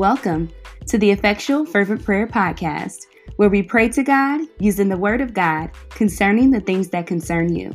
Welcome 0.00 0.48
to 0.86 0.96
the 0.96 1.10
Effectual 1.10 1.66
Fervent 1.66 2.02
Prayer 2.02 2.26
Podcast, 2.26 3.04
where 3.36 3.50
we 3.50 3.62
pray 3.62 3.86
to 3.90 4.02
God 4.02 4.40
using 4.58 4.88
the 4.88 4.96
Word 4.96 5.20
of 5.20 5.34
God 5.34 5.72
concerning 5.90 6.50
the 6.50 6.62
things 6.62 6.88
that 6.88 7.06
concern 7.06 7.54
you. 7.54 7.70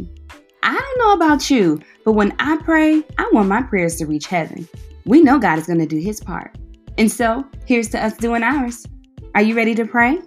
I 0.63 0.73
don't 0.73 0.97
know 0.97 1.13
about 1.13 1.51
you, 1.51 1.79
but 2.03 2.13
when 2.13 2.35
I 2.39 2.57
pray, 2.63 3.03
I 3.19 3.29
want 3.31 3.47
my 3.47 3.61
prayers 3.61 3.97
to 3.97 4.07
reach 4.07 4.25
heaven. 4.25 4.67
We 5.05 5.21
know 5.21 5.37
God 5.37 5.59
is 5.59 5.67
going 5.67 5.77
to 5.77 5.85
do 5.85 5.99
His 5.99 6.19
part. 6.19 6.57
And 6.97 7.11
so, 7.11 7.45
here's 7.67 7.89
to 7.89 8.03
us 8.03 8.17
doing 8.17 8.41
ours. 8.41 8.87
Are 9.35 9.43
you 9.43 9.55
ready 9.55 9.75
to 9.75 9.85
pray? 9.85 10.17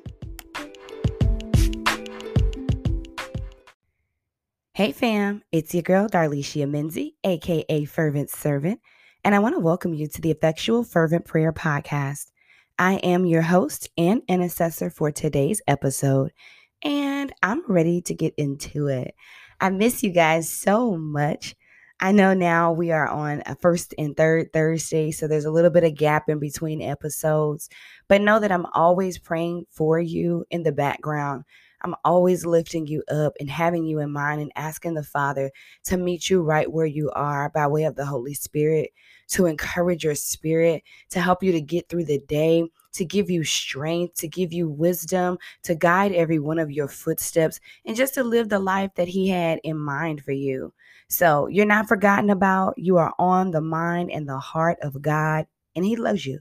Hey 4.72 4.92
fam, 4.92 5.42
it's 5.50 5.74
your 5.74 5.82
girl 5.82 6.08
Darlyshia 6.08 6.70
Menzie, 6.70 7.14
aka 7.24 7.84
Fervent 7.86 8.30
Servant, 8.30 8.78
and 9.24 9.34
I 9.34 9.40
want 9.40 9.56
to 9.56 9.60
welcome 9.60 9.94
you 9.94 10.06
to 10.06 10.20
the 10.20 10.30
Effectual 10.30 10.84
Fervent 10.84 11.24
Prayer 11.24 11.52
Podcast. 11.52 12.30
I 12.78 12.94
am 12.96 13.26
your 13.26 13.42
host 13.42 13.90
and 13.98 14.22
intercessor 14.28 14.90
for 14.90 15.10
today's 15.10 15.60
episode, 15.66 16.32
and 16.82 17.32
I'm 17.42 17.62
ready 17.66 18.00
to 18.02 18.14
get 18.14 18.34
into 18.36 18.86
it. 18.86 19.14
I 19.60 19.70
miss 19.70 20.02
you 20.02 20.10
guys 20.10 20.48
so 20.48 20.96
much. 20.96 21.56
I 22.00 22.12
know 22.12 22.32
now 22.32 22.72
we 22.72 22.92
are 22.92 23.08
on 23.08 23.42
a 23.44 23.56
first 23.56 23.92
and 23.98 24.16
third 24.16 24.52
Thursday, 24.52 25.10
so 25.10 25.26
there's 25.26 25.44
a 25.44 25.50
little 25.50 25.70
bit 25.70 25.84
of 25.84 25.96
gap 25.96 26.28
in 26.28 26.38
between 26.38 26.80
episodes, 26.80 27.68
but 28.06 28.20
know 28.20 28.38
that 28.38 28.52
I'm 28.52 28.66
always 28.66 29.18
praying 29.18 29.66
for 29.70 29.98
you 29.98 30.44
in 30.50 30.62
the 30.62 30.72
background. 30.72 31.44
I'm 31.82 31.94
always 32.04 32.44
lifting 32.44 32.86
you 32.86 33.02
up 33.10 33.34
and 33.38 33.48
having 33.48 33.84
you 33.84 34.00
in 34.00 34.10
mind 34.10 34.40
and 34.40 34.52
asking 34.56 34.94
the 34.94 35.02
Father 35.02 35.50
to 35.84 35.96
meet 35.96 36.28
you 36.28 36.42
right 36.42 36.70
where 36.70 36.86
you 36.86 37.10
are 37.10 37.50
by 37.50 37.66
way 37.66 37.84
of 37.84 37.94
the 37.94 38.06
Holy 38.06 38.34
Spirit, 38.34 38.90
to 39.28 39.46
encourage 39.46 40.04
your 40.04 40.14
spirit, 40.14 40.82
to 41.10 41.20
help 41.20 41.42
you 41.42 41.52
to 41.52 41.60
get 41.60 41.88
through 41.88 42.04
the 42.04 42.18
day, 42.20 42.68
to 42.92 43.04
give 43.04 43.30
you 43.30 43.44
strength, 43.44 44.14
to 44.16 44.26
give 44.26 44.52
you 44.52 44.68
wisdom, 44.68 45.38
to 45.62 45.74
guide 45.74 46.12
every 46.12 46.38
one 46.38 46.58
of 46.58 46.70
your 46.70 46.88
footsteps, 46.88 47.60
and 47.84 47.96
just 47.96 48.14
to 48.14 48.24
live 48.24 48.48
the 48.48 48.58
life 48.58 48.90
that 48.96 49.08
He 49.08 49.28
had 49.28 49.60
in 49.62 49.78
mind 49.78 50.24
for 50.24 50.32
you. 50.32 50.72
So 51.08 51.46
you're 51.46 51.66
not 51.66 51.88
forgotten 51.88 52.30
about. 52.30 52.74
You 52.76 52.96
are 52.96 53.14
on 53.18 53.50
the 53.50 53.60
mind 53.60 54.10
and 54.10 54.28
the 54.28 54.38
heart 54.38 54.78
of 54.82 55.00
God, 55.00 55.46
and 55.76 55.84
He 55.84 55.96
loves 55.96 56.26
you. 56.26 56.40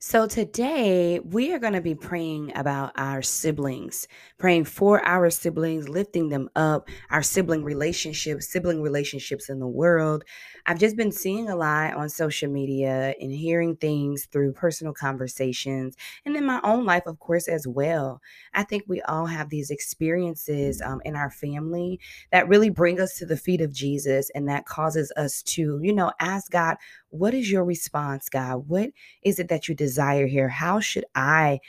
So, 0.00 0.28
today 0.28 1.18
we 1.18 1.52
are 1.52 1.58
going 1.58 1.72
to 1.72 1.80
be 1.80 1.96
praying 1.96 2.52
about 2.56 2.92
our 2.94 3.20
siblings, 3.20 4.06
praying 4.38 4.64
for 4.66 5.04
our 5.04 5.28
siblings, 5.28 5.88
lifting 5.88 6.28
them 6.28 6.48
up, 6.54 6.88
our 7.10 7.22
sibling 7.22 7.64
relationships, 7.64 8.48
sibling 8.48 8.80
relationships 8.80 9.48
in 9.48 9.58
the 9.58 9.66
world. 9.66 10.22
I've 10.68 10.78
just 10.78 10.96
been 10.96 11.12
seeing 11.12 11.48
a 11.48 11.56
lot 11.56 11.94
on 11.94 12.10
social 12.10 12.50
media 12.50 13.14
and 13.18 13.32
hearing 13.32 13.74
things 13.74 14.26
through 14.26 14.52
personal 14.52 14.92
conversations 14.92 15.96
and 16.26 16.36
in 16.36 16.44
my 16.44 16.60
own 16.62 16.84
life, 16.84 17.04
of 17.06 17.18
course, 17.20 17.48
as 17.48 17.66
well. 17.66 18.20
I 18.52 18.64
think 18.64 18.84
we 18.86 19.00
all 19.02 19.24
have 19.24 19.48
these 19.48 19.70
experiences 19.70 20.82
um, 20.84 21.00
in 21.06 21.16
our 21.16 21.30
family 21.30 22.00
that 22.32 22.48
really 22.48 22.68
bring 22.68 23.00
us 23.00 23.16
to 23.16 23.24
the 23.24 23.38
feet 23.38 23.62
of 23.62 23.72
Jesus 23.72 24.30
and 24.34 24.46
that 24.50 24.66
causes 24.66 25.10
us 25.16 25.42
to, 25.44 25.80
you 25.82 25.94
know, 25.94 26.12
ask 26.20 26.50
God, 26.50 26.76
what 27.08 27.32
is 27.32 27.50
your 27.50 27.64
response, 27.64 28.28
God? 28.28 28.68
What 28.68 28.90
is 29.22 29.38
it 29.38 29.48
that 29.48 29.68
you 29.68 29.74
desire 29.74 30.26
here? 30.26 30.50
How 30.50 30.80
should 30.80 31.06
I 31.14 31.60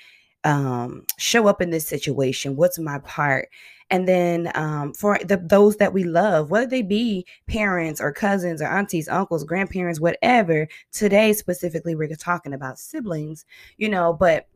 um, 0.44 1.06
show 1.17 1.47
up 1.47 1.61
in 1.61 1.69
this 1.69 1.88
situation? 1.88 2.58
What's 2.58 2.80
my 2.80 3.00
part? 3.00 3.47
And 3.90 4.08
then 4.08 4.52
um, 4.56 4.94
for 4.94 5.18
the, 5.23 5.38
those 5.38 5.78
that 5.78 5.94
we 5.94 6.04
love, 6.04 6.52
whether 6.52 6.68
they 6.68 6.84
be 6.84 7.26
parents 7.48 8.00
or 8.00 8.12
cousins 8.12 8.62
or 8.62 8.68
aunties, 8.68 9.08
uncles, 9.08 9.44
grandparents, 9.44 10.00
whatever, 10.00 10.68
today 10.92 11.34
specifically, 11.34 11.96
we're 11.96 12.08
talking 12.16 12.54
about 12.54 12.78
siblings, 12.78 13.46
you 13.78 13.90
know, 13.90 14.14
but 14.14 14.48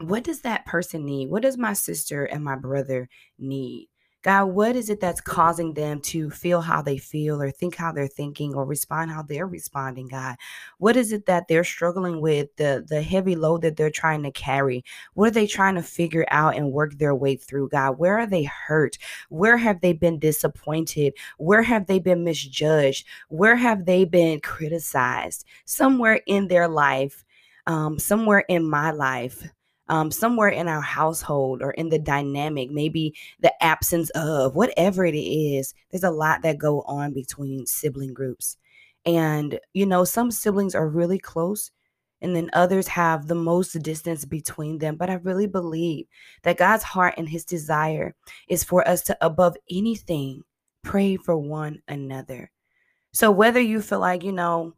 what 0.00 0.24
does 0.24 0.40
that 0.42 0.66
person 0.66 1.04
need? 1.04 1.30
What 1.30 1.42
does 1.42 1.58
my 1.58 1.72
sister 1.72 2.24
and 2.24 2.42
my 2.42 2.56
brother 2.56 3.08
need? 3.38 3.88
God, 4.22 4.46
what 4.46 4.74
is 4.74 4.90
it 4.90 5.00
that's 5.00 5.20
causing 5.20 5.74
them 5.74 6.00
to 6.00 6.28
feel 6.28 6.60
how 6.60 6.82
they 6.82 6.98
feel 6.98 7.40
or 7.40 7.52
think 7.52 7.76
how 7.76 7.92
they're 7.92 8.08
thinking 8.08 8.52
or 8.52 8.64
respond 8.64 9.12
how 9.12 9.22
they're 9.22 9.46
responding, 9.46 10.08
God? 10.08 10.36
What 10.78 10.96
is 10.96 11.12
it 11.12 11.26
that 11.26 11.46
they're 11.46 11.62
struggling 11.62 12.20
with, 12.20 12.54
the, 12.56 12.84
the 12.86 13.00
heavy 13.00 13.36
load 13.36 13.62
that 13.62 13.76
they're 13.76 13.90
trying 13.90 14.24
to 14.24 14.32
carry? 14.32 14.84
What 15.14 15.28
are 15.28 15.32
they 15.32 15.46
trying 15.46 15.76
to 15.76 15.82
figure 15.82 16.26
out 16.30 16.56
and 16.56 16.72
work 16.72 16.98
their 16.98 17.14
way 17.14 17.36
through, 17.36 17.68
God? 17.68 17.92
Where 17.98 18.18
are 18.18 18.26
they 18.26 18.44
hurt? 18.44 18.98
Where 19.28 19.56
have 19.56 19.82
they 19.82 19.92
been 19.92 20.18
disappointed? 20.18 21.14
Where 21.38 21.62
have 21.62 21.86
they 21.86 22.00
been 22.00 22.24
misjudged? 22.24 23.06
Where 23.28 23.56
have 23.56 23.84
they 23.84 24.04
been 24.04 24.40
criticized? 24.40 25.44
Somewhere 25.64 26.20
in 26.26 26.48
their 26.48 26.66
life, 26.66 27.24
um, 27.68 28.00
somewhere 28.00 28.44
in 28.48 28.68
my 28.68 28.90
life, 28.90 29.48
um, 29.88 30.10
somewhere 30.10 30.48
in 30.48 30.68
our 30.68 30.80
household 30.80 31.62
or 31.62 31.72
in 31.72 31.88
the 31.88 31.98
dynamic, 31.98 32.70
maybe 32.70 33.14
the 33.40 33.52
absence 33.62 34.10
of 34.10 34.54
whatever 34.54 35.04
it 35.04 35.16
is. 35.16 35.74
There's 35.90 36.04
a 36.04 36.10
lot 36.10 36.42
that 36.42 36.58
go 36.58 36.82
on 36.82 37.12
between 37.12 37.66
sibling 37.66 38.12
groups. 38.12 38.56
And, 39.06 39.58
you 39.72 39.86
know, 39.86 40.04
some 40.04 40.30
siblings 40.30 40.74
are 40.74 40.88
really 40.88 41.18
close 41.18 41.70
and 42.20 42.34
then 42.34 42.50
others 42.52 42.88
have 42.88 43.26
the 43.26 43.34
most 43.34 43.80
distance 43.82 44.24
between 44.24 44.78
them. 44.78 44.96
But 44.96 45.10
I 45.10 45.14
really 45.14 45.46
believe 45.46 46.06
that 46.42 46.58
God's 46.58 46.82
heart 46.82 47.14
and 47.16 47.28
his 47.28 47.44
desire 47.44 48.14
is 48.48 48.64
for 48.64 48.86
us 48.86 49.02
to, 49.04 49.16
above 49.20 49.56
anything, 49.70 50.42
pray 50.82 51.16
for 51.16 51.36
one 51.38 51.80
another. 51.88 52.50
So 53.12 53.30
whether 53.30 53.60
you 53.60 53.80
feel 53.80 54.00
like, 54.00 54.24
you 54.24 54.32
know, 54.32 54.74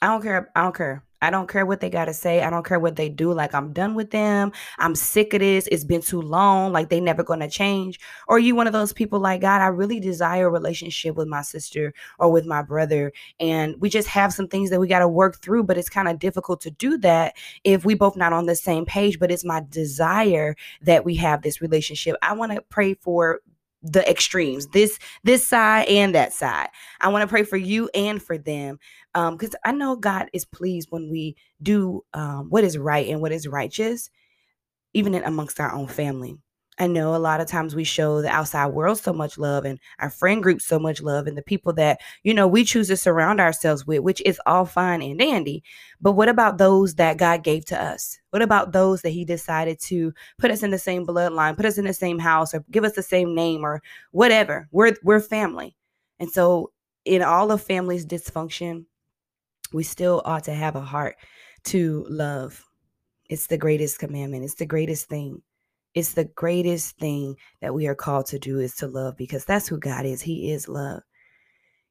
I 0.00 0.06
don't 0.06 0.22
care, 0.22 0.50
I 0.54 0.62
don't 0.62 0.74
care. 0.74 1.04
I 1.24 1.30
don't 1.30 1.48
care 1.48 1.64
what 1.64 1.80
they 1.80 1.90
got 1.90 2.04
to 2.04 2.14
say. 2.14 2.42
I 2.42 2.50
don't 2.50 2.64
care 2.64 2.78
what 2.78 2.96
they 2.96 3.08
do. 3.08 3.32
Like, 3.32 3.54
I'm 3.54 3.72
done 3.72 3.94
with 3.94 4.10
them. 4.10 4.52
I'm 4.78 4.94
sick 4.94 5.32
of 5.34 5.40
this. 5.40 5.66
It's 5.68 5.84
been 5.84 6.02
too 6.02 6.20
long. 6.20 6.72
Like, 6.72 6.90
they 6.90 7.00
never 7.00 7.24
going 7.24 7.40
to 7.40 7.48
change. 7.48 7.98
Or 8.28 8.38
you 8.38 8.54
one 8.54 8.66
of 8.66 8.72
those 8.72 8.92
people 8.92 9.18
like, 9.18 9.40
God, 9.40 9.60
I 9.60 9.66
really 9.66 10.00
desire 10.00 10.46
a 10.46 10.50
relationship 10.50 11.16
with 11.16 11.26
my 11.28 11.42
sister 11.42 11.94
or 12.18 12.30
with 12.30 12.44
my 12.44 12.62
brother. 12.62 13.12
And 13.40 13.74
we 13.80 13.88
just 13.88 14.08
have 14.08 14.32
some 14.32 14.48
things 14.48 14.70
that 14.70 14.80
we 14.80 14.86
got 14.86 14.98
to 14.98 15.08
work 15.08 15.40
through, 15.40 15.64
but 15.64 15.78
it's 15.78 15.88
kind 15.88 16.08
of 16.08 16.18
difficult 16.18 16.60
to 16.62 16.70
do 16.70 16.98
that 16.98 17.34
if 17.64 17.84
we 17.84 17.94
both 17.94 18.16
not 18.16 18.32
on 18.32 18.46
the 18.46 18.56
same 18.56 18.84
page. 18.84 19.18
But 19.18 19.30
it's 19.30 19.44
my 19.44 19.62
desire 19.68 20.54
that 20.82 21.04
we 21.04 21.14
have 21.16 21.42
this 21.42 21.62
relationship. 21.62 22.16
I 22.20 22.34
want 22.34 22.52
to 22.52 22.60
pray 22.60 22.94
for 22.94 23.40
the 23.84 24.08
extremes 24.10 24.68
this 24.68 24.98
this 25.24 25.46
side 25.46 25.86
and 25.88 26.14
that 26.14 26.32
side. 26.32 26.68
I 27.00 27.08
want 27.08 27.22
to 27.22 27.28
pray 27.28 27.44
for 27.44 27.58
you 27.58 27.90
and 27.94 28.22
for 28.22 28.38
them 28.38 28.78
um 29.14 29.36
because 29.36 29.54
i 29.64 29.72
know 29.72 29.96
god 29.96 30.28
is 30.32 30.44
pleased 30.44 30.88
when 30.90 31.10
we 31.10 31.36
do 31.62 32.02
um 32.14 32.46
what 32.50 32.64
is 32.64 32.78
right 32.78 33.08
and 33.08 33.20
what 33.20 33.32
is 33.32 33.46
righteous 33.46 34.10
even 34.94 35.14
in 35.14 35.24
amongst 35.24 35.60
our 35.60 35.72
own 35.74 35.88
family 35.88 36.38
I 36.78 36.88
know 36.88 37.14
a 37.14 37.18
lot 37.18 37.40
of 37.40 37.46
times 37.46 37.74
we 37.74 37.84
show 37.84 38.20
the 38.20 38.28
outside 38.28 38.68
world 38.68 38.98
so 38.98 39.12
much 39.12 39.38
love 39.38 39.64
and 39.64 39.78
our 40.00 40.10
friend 40.10 40.42
group 40.42 40.60
so 40.60 40.78
much 40.78 41.00
love 41.00 41.28
and 41.28 41.38
the 41.38 41.42
people 41.42 41.72
that, 41.74 42.00
you 42.24 42.34
know, 42.34 42.48
we 42.48 42.64
choose 42.64 42.88
to 42.88 42.96
surround 42.96 43.40
ourselves 43.40 43.86
with, 43.86 44.00
which 44.00 44.20
is 44.22 44.40
all 44.46 44.64
fine 44.64 45.00
and 45.00 45.18
dandy. 45.18 45.62
But 46.00 46.12
what 46.12 46.28
about 46.28 46.58
those 46.58 46.96
that 46.96 47.16
God 47.16 47.44
gave 47.44 47.64
to 47.66 47.80
us? 47.80 48.18
What 48.30 48.42
about 48.42 48.72
those 48.72 49.02
that 49.02 49.10
He 49.10 49.24
decided 49.24 49.78
to 49.82 50.12
put 50.38 50.50
us 50.50 50.64
in 50.64 50.72
the 50.72 50.78
same 50.78 51.06
bloodline, 51.06 51.56
put 51.56 51.66
us 51.66 51.78
in 51.78 51.84
the 51.84 51.92
same 51.94 52.18
house, 52.18 52.52
or 52.52 52.64
give 52.70 52.84
us 52.84 52.94
the 52.94 53.02
same 53.02 53.34
name 53.36 53.64
or 53.64 53.80
whatever? 54.10 54.68
We're 54.72 54.96
we're 55.04 55.20
family. 55.20 55.76
And 56.18 56.30
so 56.30 56.72
in 57.04 57.22
all 57.22 57.52
of 57.52 57.62
family's 57.62 58.06
dysfunction, 58.06 58.86
we 59.72 59.84
still 59.84 60.22
ought 60.24 60.44
to 60.44 60.54
have 60.54 60.74
a 60.74 60.80
heart 60.80 61.16
to 61.64 62.04
love. 62.08 62.64
It's 63.30 63.46
the 63.46 63.58
greatest 63.58 63.98
commandment. 63.98 64.44
It's 64.44 64.54
the 64.54 64.66
greatest 64.66 65.08
thing 65.08 65.42
it's 65.94 66.12
the 66.12 66.24
greatest 66.24 66.98
thing 66.98 67.36
that 67.60 67.72
we 67.72 67.86
are 67.86 67.94
called 67.94 68.26
to 68.26 68.38
do 68.38 68.58
is 68.58 68.74
to 68.76 68.88
love 68.88 69.16
because 69.16 69.44
that's 69.44 69.68
who 69.68 69.78
God 69.78 70.04
is. 70.04 70.20
He 70.20 70.50
is 70.50 70.68
love. 70.68 71.02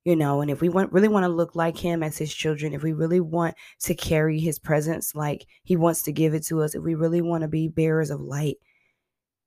You 0.03 0.18
know, 0.18 0.41
and 0.41 0.52
if 0.52 0.59
we 0.59 0.68
want 0.68 0.91
really 0.91 1.08
want 1.08 1.24
to 1.24 1.30
look 1.30 1.56
like 1.56 1.78
him 1.78 2.03
as 2.03 2.18
his 2.18 2.34
children, 2.34 2.73
if 2.73 2.84
we 2.84 2.91
really 2.91 3.22
want 3.22 3.55
to 3.84 3.96
carry 3.96 4.38
his 4.38 4.59
presence 4.59 5.16
like 5.16 5.47
he 5.64 5.78
wants 5.78 6.03
to 6.03 6.11
give 6.11 6.34
it 6.34 6.46
to 6.47 6.61
us, 6.61 6.76
if 6.76 6.84
we 6.84 6.94
really 6.94 7.22
want 7.22 7.44
to 7.44 7.47
be 7.47 7.70
bearers 7.70 8.09
of 8.09 8.20
light, 8.20 8.58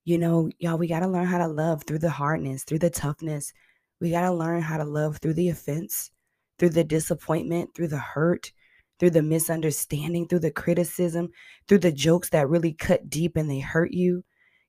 you 0.06 0.16
know, 0.16 0.48
y'all, 0.58 0.78
we 0.78 0.88
got 0.88 1.00
to 1.00 1.08
learn 1.08 1.26
how 1.26 1.38
to 1.38 1.46
love 1.46 1.82
through 1.84 1.98
the 1.98 2.08
hardness, 2.08 2.64
through 2.64 2.78
the 2.78 2.88
toughness. 2.88 3.52
We 4.00 4.10
got 4.10 4.22
to 4.22 4.32
learn 4.32 4.62
how 4.62 4.78
to 4.78 4.84
love 4.84 5.18
through 5.18 5.34
the 5.34 5.50
offense, 5.50 6.10
through 6.58 6.70
the 6.70 6.84
disappointment, 6.84 7.74
through 7.74 7.88
the 7.88 7.98
hurt, 7.98 8.50
through 8.98 9.10
the 9.10 9.22
misunderstanding, 9.22 10.26
through 10.26 10.38
the 10.38 10.50
criticism, 10.50 11.28
through 11.68 11.80
the 11.80 11.92
jokes 11.92 12.30
that 12.30 12.48
really 12.48 12.72
cut 12.72 13.10
deep 13.10 13.36
and 13.36 13.50
they 13.50 13.60
hurt 13.60 13.92
you 13.92 14.24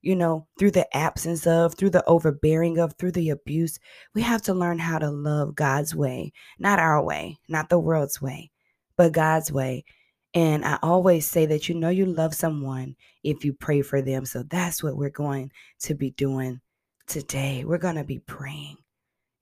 you 0.07 0.15
know, 0.15 0.47
through 0.57 0.71
the 0.71 0.97
absence 0.97 1.45
of, 1.45 1.75
through 1.75 1.91
the 1.91 2.05
overbearing 2.05 2.79
of, 2.79 2.95
through 2.95 3.11
the 3.11 3.29
abuse. 3.31 3.79
We 4.15 4.21
have 4.23 4.41
to 4.43 4.53
learn 4.53 4.79
how 4.79 4.99
to 4.99 5.11
love 5.11 5.55
God's 5.55 5.93
way, 5.93 6.31
not 6.59 6.79
our 6.79 7.03
way, 7.03 7.37
not 7.49 7.69
the 7.69 7.79
world's 7.79 8.21
way, 8.21 8.51
but 8.97 9.11
God's 9.11 9.51
way. 9.51 9.85
And 10.33 10.65
I 10.65 10.79
always 10.81 11.25
say 11.27 11.45
that 11.47 11.69
you 11.69 11.75
know 11.75 11.89
you 11.89 12.05
love 12.05 12.35
someone 12.35 12.95
if 13.23 13.45
you 13.45 13.53
pray 13.53 13.81
for 13.83 14.01
them. 14.01 14.25
So 14.25 14.43
that's 14.43 14.83
what 14.83 14.97
we're 14.97 15.09
going 15.09 15.51
to 15.81 15.95
be 15.95 16.11
doing 16.11 16.61
today. 17.07 17.65
We're 17.65 17.77
going 17.77 17.95
to 17.97 18.05
be 18.05 18.19
praying. 18.19 18.77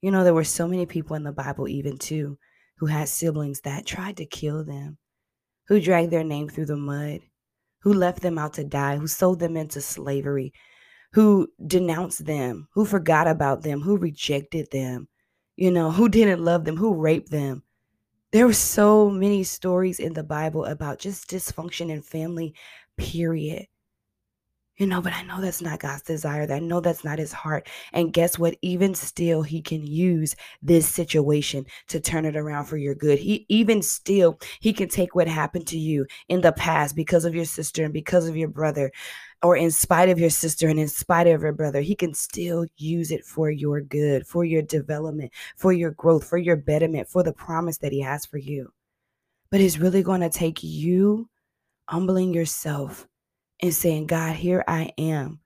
You 0.02 0.10
know, 0.10 0.24
there 0.24 0.34
were 0.34 0.44
so 0.44 0.68
many 0.68 0.86
people 0.86 1.16
in 1.16 1.24
the 1.24 1.32
Bible, 1.32 1.68
even 1.68 1.98
too, 1.98 2.38
who 2.78 2.86
had 2.86 3.08
siblings 3.08 3.60
that 3.62 3.86
tried 3.86 4.16
to 4.18 4.26
kill 4.26 4.64
them. 4.64 4.98
who 5.68 5.80
dragged 5.80 6.12
their 6.12 6.24
name 6.24 6.48
through 6.48 6.66
the 6.66 6.76
mud, 6.76 7.20
who 7.86 7.92
left 7.94 8.20
them 8.20 8.36
out 8.36 8.52
to 8.54 8.64
die, 8.64 8.96
who 8.96 9.06
sold 9.06 9.38
them 9.38 9.56
into 9.56 9.80
slavery, 9.80 10.52
who 11.12 11.46
denounced 11.64 12.26
them, 12.26 12.66
who 12.72 12.84
forgot 12.84 13.28
about 13.28 13.62
them, 13.62 13.80
who 13.80 13.96
rejected 13.96 14.68
them, 14.72 15.06
you 15.54 15.70
know, 15.70 15.90
who 15.92 16.08
didn't 16.08 16.44
love 16.44 16.64
them, 16.64 16.76
who 16.76 16.92
raped 16.96 17.30
them. 17.30 17.62
There 18.32 18.48
were 18.48 18.52
so 18.54 19.08
many 19.08 19.44
stories 19.44 20.00
in 20.00 20.14
the 20.14 20.24
Bible 20.24 20.64
about 20.64 20.98
just 20.98 21.30
dysfunction 21.30 21.88
in 21.90 22.02
family, 22.02 22.56
period. 22.96 23.68
You 24.78 24.86
know, 24.86 25.00
but 25.00 25.14
I 25.14 25.22
know 25.22 25.40
that's 25.40 25.62
not 25.62 25.80
God's 25.80 26.02
desire. 26.02 26.46
That 26.46 26.56
I 26.56 26.58
know 26.58 26.80
that's 26.80 27.02
not 27.02 27.18
his 27.18 27.32
heart. 27.32 27.66
And 27.94 28.12
guess 28.12 28.38
what? 28.38 28.56
Even 28.60 28.94
still, 28.94 29.42
he 29.42 29.62
can 29.62 29.86
use 29.86 30.36
this 30.60 30.86
situation 30.86 31.64
to 31.88 31.98
turn 31.98 32.26
it 32.26 32.36
around 32.36 32.66
for 32.66 32.76
your 32.76 32.94
good. 32.94 33.18
He 33.18 33.46
even 33.48 33.80
still, 33.80 34.38
he 34.60 34.74
can 34.74 34.90
take 34.90 35.14
what 35.14 35.28
happened 35.28 35.66
to 35.68 35.78
you 35.78 36.06
in 36.28 36.42
the 36.42 36.52
past 36.52 36.94
because 36.94 37.24
of 37.24 37.34
your 37.34 37.46
sister 37.46 37.84
and 37.84 37.92
because 37.94 38.28
of 38.28 38.36
your 38.36 38.48
brother, 38.48 38.92
or 39.42 39.56
in 39.56 39.70
spite 39.70 40.10
of 40.10 40.18
your 40.18 40.28
sister 40.28 40.68
and 40.68 40.78
in 40.78 40.88
spite 40.88 41.26
of 41.26 41.40
your 41.40 41.54
brother. 41.54 41.80
He 41.80 41.94
can 41.94 42.12
still 42.12 42.66
use 42.76 43.10
it 43.10 43.24
for 43.24 43.50
your 43.50 43.80
good, 43.80 44.26
for 44.26 44.44
your 44.44 44.62
development, 44.62 45.32
for 45.56 45.72
your 45.72 45.92
growth, 45.92 46.28
for 46.28 46.36
your 46.36 46.56
betterment, 46.56 47.08
for 47.08 47.22
the 47.22 47.32
promise 47.32 47.78
that 47.78 47.92
he 47.92 48.00
has 48.02 48.26
for 48.26 48.36
you. 48.36 48.74
But 49.50 49.62
it's 49.62 49.78
really 49.78 50.02
going 50.02 50.20
to 50.20 50.28
take 50.28 50.62
you 50.62 51.30
humbling 51.88 52.34
yourself 52.34 53.08
and 53.60 53.74
saying, 53.74 54.06
God, 54.06 54.36
here 54.36 54.64
I 54.66 54.92
am 54.98 55.40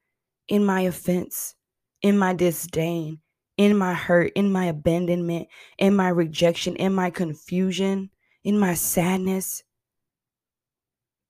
in 0.48 0.64
my 0.64 0.82
offense, 0.82 1.54
in 2.02 2.18
my 2.18 2.34
disdain, 2.34 3.20
in 3.56 3.76
my 3.76 3.94
hurt, 3.94 4.32
in 4.34 4.50
my 4.50 4.66
abandonment, 4.66 5.48
in 5.78 5.94
my 5.94 6.08
rejection, 6.08 6.76
in 6.76 6.92
my 6.92 7.10
confusion, 7.10 8.10
in 8.42 8.58
my 8.58 8.74
sadness. 8.74 9.62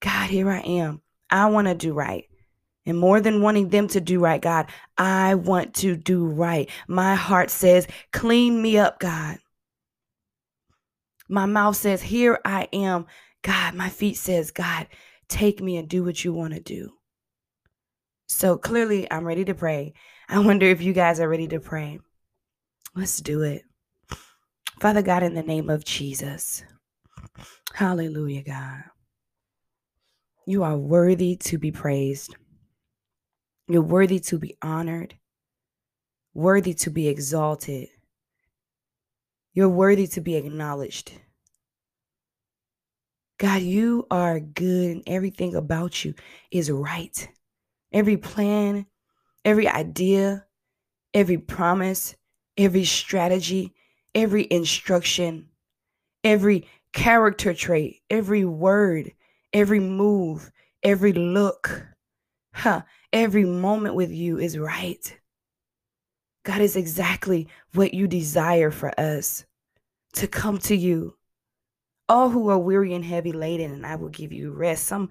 God, 0.01 0.29
here 0.29 0.49
I 0.49 0.59
am. 0.59 1.01
I 1.29 1.47
want 1.47 1.67
to 1.67 1.75
do 1.75 1.93
right. 1.93 2.25
And 2.85 2.97
more 2.97 3.21
than 3.21 3.41
wanting 3.41 3.69
them 3.69 3.87
to 3.89 4.01
do 4.01 4.19
right, 4.19 4.41
God, 4.41 4.67
I 4.97 5.35
want 5.35 5.75
to 5.75 5.95
do 5.95 6.25
right. 6.25 6.69
My 6.87 7.13
heart 7.13 7.51
says, 7.51 7.87
clean 8.11 8.59
me 8.59 8.79
up, 8.79 8.99
God. 8.99 9.37
My 11.29 11.45
mouth 11.45 11.75
says, 11.75 12.01
here 12.01 12.39
I 12.43 12.67
am. 12.73 13.05
God, 13.43 13.75
my 13.75 13.89
feet 13.89 14.17
says, 14.17 14.51
God, 14.51 14.87
take 15.31 15.61
me 15.61 15.77
and 15.77 15.87
do 15.87 16.03
what 16.03 16.23
you 16.23 16.33
want 16.33 16.53
to 16.53 16.59
do. 16.59 16.91
So 18.27 18.57
clearly, 18.57 19.11
I'm 19.11 19.25
ready 19.25 19.45
to 19.45 19.53
pray. 19.53 19.93
I 20.29 20.39
wonder 20.39 20.65
if 20.65 20.81
you 20.81 20.93
guys 20.93 21.19
are 21.19 21.29
ready 21.29 21.47
to 21.47 21.59
pray. 21.59 21.99
Let's 22.95 23.17
do 23.17 23.41
it. 23.41 23.63
Father 24.79 25.01
God, 25.01 25.23
in 25.23 25.33
the 25.33 25.43
name 25.43 25.69
of 25.69 25.85
Jesus, 25.85 26.63
hallelujah, 27.73 28.43
God. 28.43 28.83
You 30.45 30.63
are 30.63 30.77
worthy 30.77 31.35
to 31.37 31.57
be 31.57 31.71
praised. 31.71 32.35
You're 33.67 33.81
worthy 33.81 34.19
to 34.19 34.39
be 34.39 34.57
honored, 34.61 35.15
worthy 36.33 36.73
to 36.75 36.89
be 36.89 37.07
exalted. 37.07 37.89
You're 39.53 39.69
worthy 39.69 40.07
to 40.07 40.21
be 40.21 40.35
acknowledged. 40.35 41.13
God, 43.41 43.63
you 43.63 44.05
are 44.11 44.39
good 44.39 44.91
and 44.91 45.03
everything 45.07 45.55
about 45.55 46.05
you 46.05 46.13
is 46.51 46.69
right. 46.69 47.27
Every 47.91 48.15
plan, 48.15 48.85
every 49.43 49.67
idea, 49.67 50.45
every 51.15 51.39
promise, 51.39 52.15
every 52.55 52.85
strategy, 52.85 53.73
every 54.13 54.47
instruction, 54.51 55.47
every 56.23 56.67
character 56.93 57.51
trait, 57.55 58.03
every 58.11 58.45
word, 58.45 59.11
every 59.53 59.79
move, 59.79 60.51
every 60.83 61.11
look, 61.11 61.83
huh, 62.53 62.83
every 63.11 63.45
moment 63.45 63.95
with 63.95 64.11
you 64.11 64.37
is 64.37 64.55
right. 64.55 65.19
God 66.45 66.61
is 66.61 66.75
exactly 66.75 67.47
what 67.73 67.95
you 67.95 68.05
desire 68.05 68.69
for 68.69 68.93
us 68.99 69.45
to 70.13 70.27
come 70.27 70.59
to 70.59 70.75
you 70.75 71.15
all 72.11 72.29
who 72.29 72.49
are 72.49 72.59
weary 72.59 72.93
and 72.93 73.05
heavy 73.05 73.31
laden, 73.31 73.71
and 73.71 73.85
I 73.85 73.95
will 73.95 74.09
give 74.09 74.33
you 74.33 74.51
rest. 74.51 74.83
Some 74.83 75.07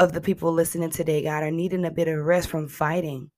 of 0.00 0.12
the 0.12 0.20
people 0.20 0.52
listening 0.52 0.90
today, 0.90 1.22
God, 1.22 1.44
are 1.44 1.52
needing 1.52 1.84
a 1.84 1.90
bit 1.90 2.08
of 2.08 2.18
rest 2.18 2.48
from 2.48 2.66
fighting. 2.66 3.30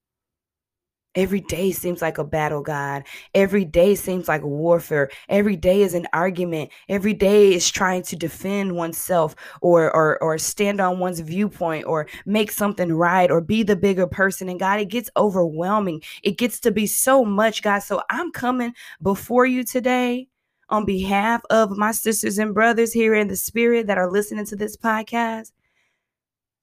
Every 1.13 1.41
day 1.41 1.71
seems 1.71 2.01
like 2.01 2.17
a 2.17 2.23
battle, 2.23 2.63
God. 2.63 3.03
Every 3.35 3.63
day 3.63 3.93
seems 3.93 4.27
like 4.27 4.43
warfare. 4.43 5.11
Every 5.29 5.55
day 5.55 5.83
is 5.83 5.93
an 5.93 6.07
argument. 6.13 6.71
Every 6.89 7.13
day 7.13 7.53
is 7.53 7.69
trying 7.69 8.01
to 8.03 8.15
defend 8.15 8.75
oneself 8.75 9.35
or 9.61 9.95
or 9.95 10.21
or 10.21 10.39
stand 10.39 10.81
on 10.81 10.97
one's 10.97 11.19
viewpoint 11.19 11.85
or 11.85 12.07
make 12.25 12.51
something 12.51 12.91
right 12.91 13.29
or 13.29 13.39
be 13.39 13.61
the 13.61 13.75
bigger 13.75 14.07
person. 14.07 14.49
And 14.49 14.59
God, 14.59 14.79
it 14.79 14.89
gets 14.89 15.11
overwhelming. 15.15 16.01
It 16.23 16.39
gets 16.39 16.59
to 16.61 16.71
be 16.71 16.87
so 16.87 17.23
much, 17.23 17.61
God. 17.61 17.79
So 17.79 18.01
I'm 18.09 18.31
coming 18.31 18.73
before 19.01 19.45
you 19.45 19.63
today 19.63 20.27
on 20.69 20.85
behalf 20.85 21.41
of 21.49 21.77
my 21.77 21.91
sisters 21.91 22.37
and 22.37 22.53
brothers 22.53 22.93
here 22.93 23.13
in 23.13 23.27
the 23.27 23.35
spirit 23.35 23.87
that 23.87 23.97
are 23.97 24.11
listening 24.11 24.45
to 24.45 24.55
this 24.55 24.77
podcast, 24.77 25.51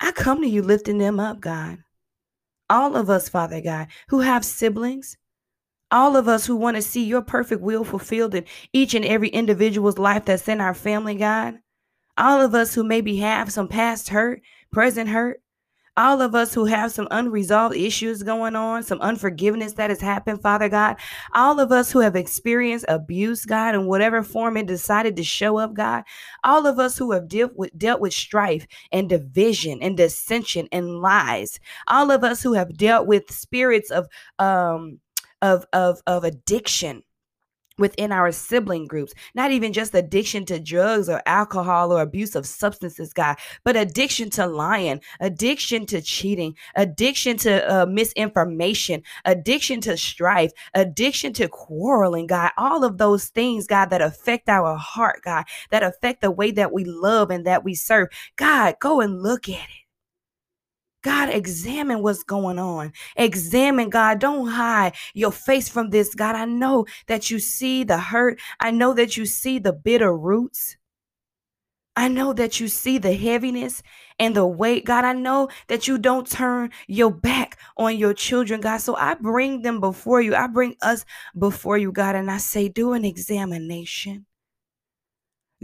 I 0.01 0.13
come 0.13 0.41
to 0.41 0.49
you 0.49 0.63
lifting 0.63 0.99
them 0.99 1.21
up, 1.21 1.41
God. 1.41 1.79
All 2.69 2.97
of 2.97 3.11
us, 3.11 3.29
Father 3.29 3.61
God, 3.61 3.89
who 4.09 4.21
have 4.21 4.45
siblings, 4.45 5.17
all 5.91 6.17
of 6.17 6.27
us 6.27 6.47
who 6.47 6.57
want 6.57 6.77
to 6.77 6.83
see 6.83 7.05
your 7.05 7.23
perfect 7.23 7.61
will 7.61 7.85
fulfilled 7.85 8.35
in 8.35 8.47
each 8.73 8.95
and 8.95 9.05
every 9.05 9.29
individual's 9.29 9.99
life 9.99 10.25
that's 10.25 10.49
in 10.49 10.61
our 10.61 10.75
family, 10.75 11.15
God. 11.15 11.59
All 12.17 12.41
of 12.41 12.55
us 12.55 12.75
who 12.75 12.83
maybe 12.83 13.17
have 13.19 13.53
some 13.53 13.69
past 13.69 14.09
hurt, 14.09 14.41
present 14.73 15.11
hurt, 15.11 15.42
all 15.97 16.23
of 16.23 16.35
us 16.35 16.55
who 16.55 16.65
have 16.65 16.93
some 16.93 17.09
unresolved 17.11 17.77
issues 17.77 18.23
going 18.23 18.57
on, 18.57 18.83
some 18.83 19.01
unforgiveness 19.01 19.75
that 19.75 19.91
has 19.91 20.01
happened, 20.01 20.41
Father 20.41 20.69
God, 20.69 20.97
all 21.35 21.61
of 21.61 21.71
us 21.71 21.93
who 21.93 22.01
have 22.01 22.17
experienced 22.17 22.87
abuse, 22.89 23.45
God, 23.45 23.75
in 23.75 23.87
whatever 23.87 24.23
form 24.23 24.57
it 24.57 24.67
decided 24.67 25.17
to 25.17 25.25
show 25.25 25.59
up, 25.59 25.75
God, 25.75 26.05
all 26.45 26.67
of 26.67 26.79
us 26.79 26.97
who 26.97 27.13
have 27.13 27.29
dealt 27.29 27.53
with, 27.57 27.77
dealt 27.77 28.01
with 28.01 28.15
strife 28.15 28.67
and 28.91 29.09
division 29.09 29.79
and 29.83 29.97
dissension 29.97 30.69
and 30.73 31.01
lies, 31.01 31.61
all 31.89 32.11
of 32.11 32.25
us 32.25 32.43
who 32.43 32.55
have 32.55 32.77
dealt 32.77 33.07
with 33.07 33.31
spirits 33.31 33.91
of 33.91 34.09
um 34.39 34.99
of 35.43 35.67
of 35.73 36.01
of 36.07 36.25
addiction 36.25 37.03
within 37.83 38.13
our 38.13 38.31
sibling 38.31 38.87
groups, 38.87 39.13
not 39.35 39.51
even 39.51 39.73
just 39.73 39.93
addiction 39.93 40.45
to 40.45 40.61
drugs 40.61 41.09
or 41.09 41.21
alcohol 41.27 41.93
or 41.93 42.01
abuse 42.01 42.37
of 42.37 42.47
substances, 42.47 43.13
God, 43.13 43.37
but 43.65 43.75
addiction 43.75 44.31
to 44.31 44.47
lying, 44.47 45.01
addiction 45.19 45.85
to 45.87 46.01
cheating, 46.01 46.55
addiction 46.77 47.37
to 47.39 47.53
uh, 47.69 47.87
misinformation, 47.87 49.03
addiction 49.25 49.81
to 49.81 49.97
strife, 49.97 50.53
addiction 50.75 51.33
to 51.33 51.49
quarreling, 51.49 52.29
God, 52.29 52.53
all 52.57 52.85
of 52.85 52.99
those 52.99 53.27
things, 53.27 53.67
God, 53.67 53.87
that 53.87 54.01
affect 54.01 54.49
our 54.49 54.77
heart, 54.77 55.23
God, 55.25 55.45
that 55.71 55.83
affect 55.83 56.21
the 56.21 56.31
way 56.31 56.53
that 56.53 56.73
we 56.73 56.85
love 56.85 57.33
and 57.33 57.45
that 57.47 57.65
we 57.65 57.75
serve. 57.75 58.11
God, 58.37 58.77
go 58.79 59.01
and 59.01 59.25
look 59.25 59.49
at 59.49 59.55
it. 59.55 59.82
God, 61.03 61.31
examine 61.31 62.03
what's 62.03 62.23
going 62.23 62.59
on. 62.59 62.93
Examine, 63.17 63.91
God. 63.91 64.21
Don't 64.21 64.47
hide 64.49 64.95
your 65.15 65.33
face 65.33 65.69
from 65.69 65.91
this, 65.91 66.15
God. 66.15 66.37
I 66.37 66.45
know 66.45 66.87
that 67.09 67.31
you 67.31 67.39
see 67.39 67.85
the 67.85 67.99
hurt. 67.99 68.41
I 68.61 68.71
know 68.71 68.95
that 68.95 69.17
you 69.17 69.27
see 69.27 69.59
the 69.59 69.73
bitter 69.73 70.17
roots. 70.17 70.77
I 71.95 72.09
know 72.09 72.33
that 72.33 72.59
you 72.59 72.69
see 72.69 72.97
the 72.99 73.13
heaviness 73.13 73.83
and 74.19 74.35
the 74.35 74.47
weight, 74.47 74.87
God. 74.87 75.05
I 75.05 75.13
know 75.13 75.49
that 75.69 75.87
you 75.87 75.99
don't 75.99 76.27
turn 76.27 76.71
your 76.87 77.11
back 77.11 77.59
on 77.77 77.99
your 77.99 78.15
children, 78.15 78.63
God. 78.63 78.79
So 78.79 78.97
I 78.97 79.15
bring 79.15 79.61
them 79.61 79.79
before 79.79 80.23
you. 80.23 80.35
I 80.35 80.47
bring 80.47 80.77
us 80.81 81.05
before 81.39 81.77
you, 81.77 81.93
God. 81.93 82.15
And 82.17 82.31
I 82.31 82.39
say, 82.39 82.69
do 82.69 82.95
an 82.95 83.05
examination. 83.05 84.25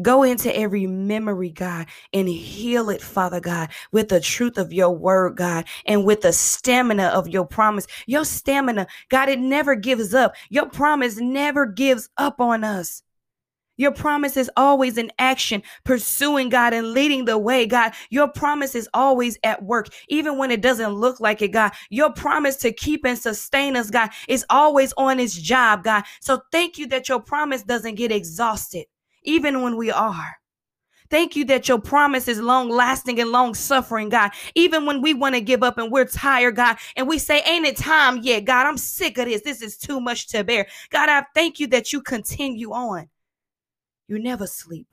Go 0.00 0.22
into 0.22 0.54
every 0.56 0.86
memory, 0.86 1.50
God, 1.50 1.86
and 2.12 2.28
heal 2.28 2.90
it, 2.90 3.02
Father 3.02 3.40
God, 3.40 3.70
with 3.90 4.08
the 4.08 4.20
truth 4.20 4.58
of 4.58 4.72
your 4.72 4.90
word, 4.90 5.36
God, 5.36 5.64
and 5.86 6.04
with 6.04 6.20
the 6.20 6.32
stamina 6.32 7.06
of 7.06 7.28
your 7.28 7.46
promise. 7.46 7.86
Your 8.06 8.24
stamina, 8.24 8.86
God, 9.08 9.28
it 9.28 9.40
never 9.40 9.74
gives 9.74 10.14
up. 10.14 10.34
Your 10.50 10.66
promise 10.66 11.16
never 11.16 11.66
gives 11.66 12.08
up 12.16 12.40
on 12.40 12.64
us. 12.64 13.02
Your 13.76 13.92
promise 13.92 14.36
is 14.36 14.50
always 14.56 14.98
in 14.98 15.12
action, 15.20 15.62
pursuing 15.84 16.48
God 16.48 16.74
and 16.74 16.92
leading 16.92 17.24
the 17.24 17.38
way, 17.38 17.64
God. 17.64 17.92
Your 18.10 18.26
promise 18.26 18.74
is 18.74 18.88
always 18.92 19.38
at 19.44 19.62
work, 19.62 19.86
even 20.08 20.36
when 20.36 20.50
it 20.50 20.60
doesn't 20.60 20.94
look 20.94 21.20
like 21.20 21.42
it, 21.42 21.48
God. 21.48 21.72
Your 21.88 22.12
promise 22.12 22.56
to 22.56 22.72
keep 22.72 23.04
and 23.04 23.16
sustain 23.16 23.76
us, 23.76 23.88
God, 23.88 24.10
is 24.26 24.44
always 24.50 24.92
on 24.96 25.20
its 25.20 25.34
job, 25.34 25.84
God. 25.84 26.02
So 26.20 26.42
thank 26.50 26.76
you 26.76 26.88
that 26.88 27.08
your 27.08 27.20
promise 27.20 27.62
doesn't 27.62 27.94
get 27.94 28.10
exhausted 28.10 28.86
even 29.22 29.62
when 29.62 29.76
we 29.76 29.90
are. 29.90 30.36
Thank 31.10 31.36
you 31.36 31.44
that 31.46 31.68
your 31.68 31.80
promise 31.80 32.28
is 32.28 32.40
long 32.40 32.68
lasting 32.68 33.18
and 33.18 33.30
long 33.30 33.54
suffering, 33.54 34.10
God. 34.10 34.30
Even 34.54 34.84
when 34.84 35.00
we 35.00 35.14
want 35.14 35.34
to 35.34 35.40
give 35.40 35.62
up 35.62 35.78
and 35.78 35.90
we're 35.90 36.04
tired, 36.04 36.56
God, 36.56 36.76
and 36.96 37.08
we 37.08 37.18
say, 37.18 37.40
Ain't 37.46 37.66
it 37.66 37.78
time 37.78 38.18
yet, 38.18 38.44
God? 38.44 38.66
I'm 38.66 38.76
sick 38.76 39.16
of 39.16 39.26
this. 39.26 39.42
This 39.42 39.62
is 39.62 39.78
too 39.78 40.00
much 40.00 40.28
to 40.28 40.44
bear. 40.44 40.66
God, 40.90 41.08
I 41.08 41.24
thank 41.34 41.60
you 41.60 41.66
that 41.68 41.92
you 41.92 42.02
continue 42.02 42.72
on. 42.72 43.08
You 44.06 44.18
never 44.18 44.46
sleep. 44.46 44.86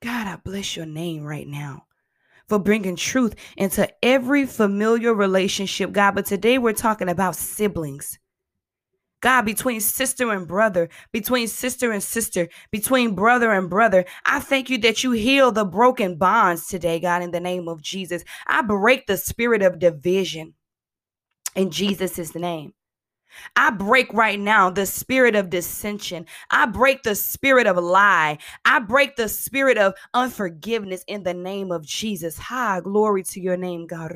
God, 0.00 0.26
I 0.26 0.36
bless 0.36 0.76
your 0.76 0.86
name 0.86 1.24
right 1.24 1.46
now 1.46 1.86
for 2.48 2.58
bringing 2.58 2.96
truth 2.96 3.34
into 3.56 3.88
every 4.04 4.46
familiar 4.46 5.14
relationship, 5.14 5.92
God. 5.92 6.14
But 6.14 6.26
today 6.26 6.58
we're 6.58 6.72
talking 6.72 7.08
about 7.08 7.36
siblings. 7.36 8.18
God, 9.22 9.42
between 9.42 9.80
sister 9.80 10.30
and 10.32 10.46
brother, 10.46 10.90
between 11.12 11.48
sister 11.48 11.92
and 11.92 12.02
sister, 12.02 12.48
between 12.70 13.14
brother 13.14 13.52
and 13.52 13.70
brother. 13.70 14.04
I 14.26 14.40
thank 14.40 14.68
you 14.68 14.78
that 14.78 15.04
you 15.04 15.12
heal 15.12 15.52
the 15.52 15.64
broken 15.64 16.16
bonds 16.16 16.66
today, 16.66 17.00
God, 17.00 17.22
in 17.22 17.30
the 17.30 17.40
name 17.40 17.68
of 17.68 17.80
Jesus. 17.80 18.24
I 18.46 18.62
break 18.62 19.06
the 19.06 19.16
spirit 19.16 19.62
of 19.62 19.78
division 19.78 20.54
in 21.56 21.70
Jesus' 21.70 22.34
name. 22.34 22.74
I 23.56 23.70
break 23.70 24.12
right 24.12 24.38
now 24.38 24.70
the 24.70 24.86
spirit 24.86 25.34
of 25.34 25.50
dissension. 25.50 26.26
I 26.50 26.66
break 26.66 27.02
the 27.02 27.14
spirit 27.14 27.66
of 27.66 27.76
lie. 27.76 28.38
I 28.64 28.78
break 28.78 29.16
the 29.16 29.28
spirit 29.28 29.78
of 29.78 29.94
unforgiveness 30.14 31.04
in 31.06 31.22
the 31.22 31.34
name 31.34 31.70
of 31.70 31.84
Jesus. 31.86 32.38
Ha, 32.38 32.80
glory 32.80 33.22
to 33.24 33.40
your 33.40 33.56
name, 33.56 33.86
God. 33.86 34.12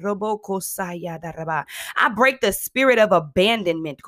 I 1.96 2.08
break 2.14 2.40
the 2.40 2.52
spirit 2.52 2.99
of 2.99 3.12
abandonment. 3.12 4.00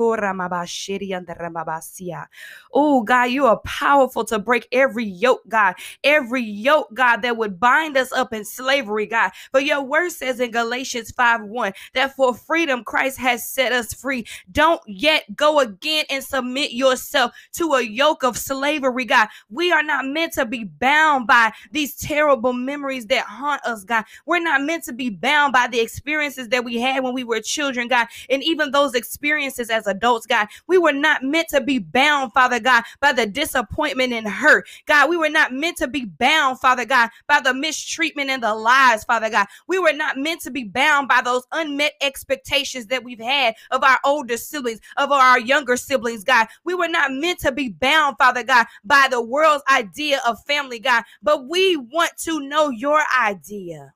Oh, 2.73 3.03
God, 3.03 3.25
you 3.25 3.47
are 3.47 3.61
powerful 3.61 4.25
to 4.25 4.39
break 4.39 4.69
every 4.73 5.05
yoke, 5.05 5.43
God. 5.49 5.75
Every 6.05 6.43
yoke, 6.43 6.89
God, 6.95 7.23
that 7.23 7.37
would 7.37 7.59
bind 7.61 7.97
us 7.97 8.13
up 8.13 8.33
in 8.33 8.45
slavery, 8.45 9.07
God. 9.07 9.31
But 9.53 9.65
your 9.65 9.83
word 9.83 10.11
says 10.11 10.41
in 10.41 10.51
Galatians 10.51 11.11
5 11.13 11.43
1 11.45 11.73
that 11.95 12.15
for 12.15 12.35
freedom 12.35 12.85
Christ 12.85 13.19
has 13.19 13.49
set 13.49 13.73
us 13.73 13.93
free. 13.95 14.27
Don't 14.51 14.83
yet 15.01 15.37
go 15.37 15.61
again 15.61 16.05
and 16.11 16.23
submit 16.23 16.73
yourself 16.73 17.33
to 17.53 17.75
a 17.75 17.83
yoke 17.83 18.23
of 18.23 18.37
slavery, 18.37 19.05
God. 19.05 19.29
We 19.51 19.73
are 19.73 19.83
not 19.83 20.05
meant 20.05 20.33
to 20.35 20.45
be 20.45 20.65
bound 20.65 21.27
by 21.27 21.53
these 21.73 21.95
terrible 21.97 22.53
memories 22.53 23.07
that 23.07 23.25
haunt 23.25 23.65
us, 23.65 23.85
God. 23.85 24.05
We're 24.27 24.41
not 24.41 24.63
meant 24.63 24.85
to 24.85 24.93
be 24.93 25.11
bound 25.11 25.53
by 25.53 25.69
the 25.69 25.81
experiences 25.81 26.49
that 26.49 26.65
we 26.65 26.81
had 26.81 27.03
when 27.03 27.15
we 27.15 27.25
were 27.25 27.41
children, 27.41 27.89
God, 27.89 28.07
and 28.29 28.43
even 28.43 28.71
those 28.71 28.95
experiences 28.95 29.71
as 29.71 29.87
adults, 29.87 30.27
God. 30.27 30.49
We 30.67 30.79
were 30.79 30.93
not 30.93 31.23
meant 31.23 31.49
to 31.49 31.61
be 31.61 31.79
bound, 31.79 32.33
Father 32.33 32.61
God, 32.61 32.85
by 33.01 33.13
the 33.13 33.27
disappointment 33.27 34.13
and 34.13 34.29
hurt. 34.29 34.67
God, 34.87 35.11
we 35.11 35.17
were 35.17 35.29
not 35.29 35.53
meant 35.53 35.77
to 35.79 35.89
be 35.89 36.05
bound, 36.05 36.61
Father 36.61 36.85
God, 36.85 37.11
by 37.27 37.41
the 37.41 37.55
mistreatment 37.55 38.31
and 38.31 38.43
the 38.43 38.55
lies, 38.55 39.05
Father 39.05 39.31
God. 39.31 39.47
We 39.67 39.79
were 39.79 39.93
not 39.93 40.17
meant 40.17 40.41
to 40.43 40.51
be 40.51 40.65
bound 40.65 41.09
by 41.09 41.21
those 41.23 41.47
unmet 41.53 41.93
expectations 42.01 42.87
that 42.87 43.05
we've 43.05 43.21
had 43.21 43.55
of 43.71 43.83
our 43.83 43.99
older 44.05 44.37
siblings, 44.37 44.81
of 44.97 45.13
our 45.13 45.39
younger 45.39 45.77
siblings, 45.77 46.25
God. 46.25 46.49
We 46.65 46.75
were 46.75 46.89
not 46.89 47.13
meant 47.13 47.41
to 47.41 47.53
be 47.53 47.69
bound, 47.69 48.17
Father 48.19 48.43
God, 48.43 48.67
by 48.85 49.09
the 49.11 49.23
world's 49.23 49.65
idea 49.71 50.21
of 50.27 50.43
family, 50.47 50.79
God, 50.79 51.05
but 51.23 51.49
we 51.49 51.77
want 51.77 52.13
to 52.25 52.41
know 52.41 52.71
your 52.71 53.03
idea. 53.21 53.93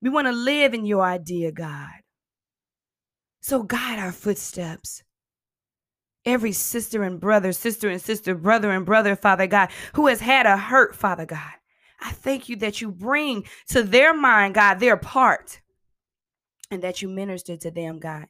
We 0.00 0.10
want 0.10 0.26
to 0.26 0.32
live 0.32 0.74
in 0.74 0.86
your 0.86 1.02
idea, 1.02 1.52
God. 1.52 1.90
So 3.40 3.62
guide 3.62 3.98
our 3.98 4.12
footsteps. 4.12 5.02
Every 6.24 6.52
sister 6.52 7.04
and 7.04 7.20
brother, 7.20 7.52
sister 7.52 7.88
and 7.88 8.00
sister, 8.00 8.34
brother 8.34 8.72
and 8.72 8.84
brother, 8.84 9.14
Father 9.14 9.46
God, 9.46 9.70
who 9.94 10.08
has 10.08 10.20
had 10.20 10.44
a 10.44 10.56
hurt, 10.56 10.96
Father 10.96 11.24
God. 11.24 11.52
I 12.00 12.10
thank 12.10 12.48
you 12.48 12.56
that 12.56 12.80
you 12.80 12.90
bring 12.90 13.44
to 13.68 13.82
their 13.82 14.12
mind, 14.12 14.54
God, 14.54 14.80
their 14.80 14.96
part, 14.96 15.60
and 16.70 16.82
that 16.82 17.00
you 17.00 17.08
minister 17.08 17.56
to 17.56 17.70
them, 17.70 18.00
God 18.00 18.26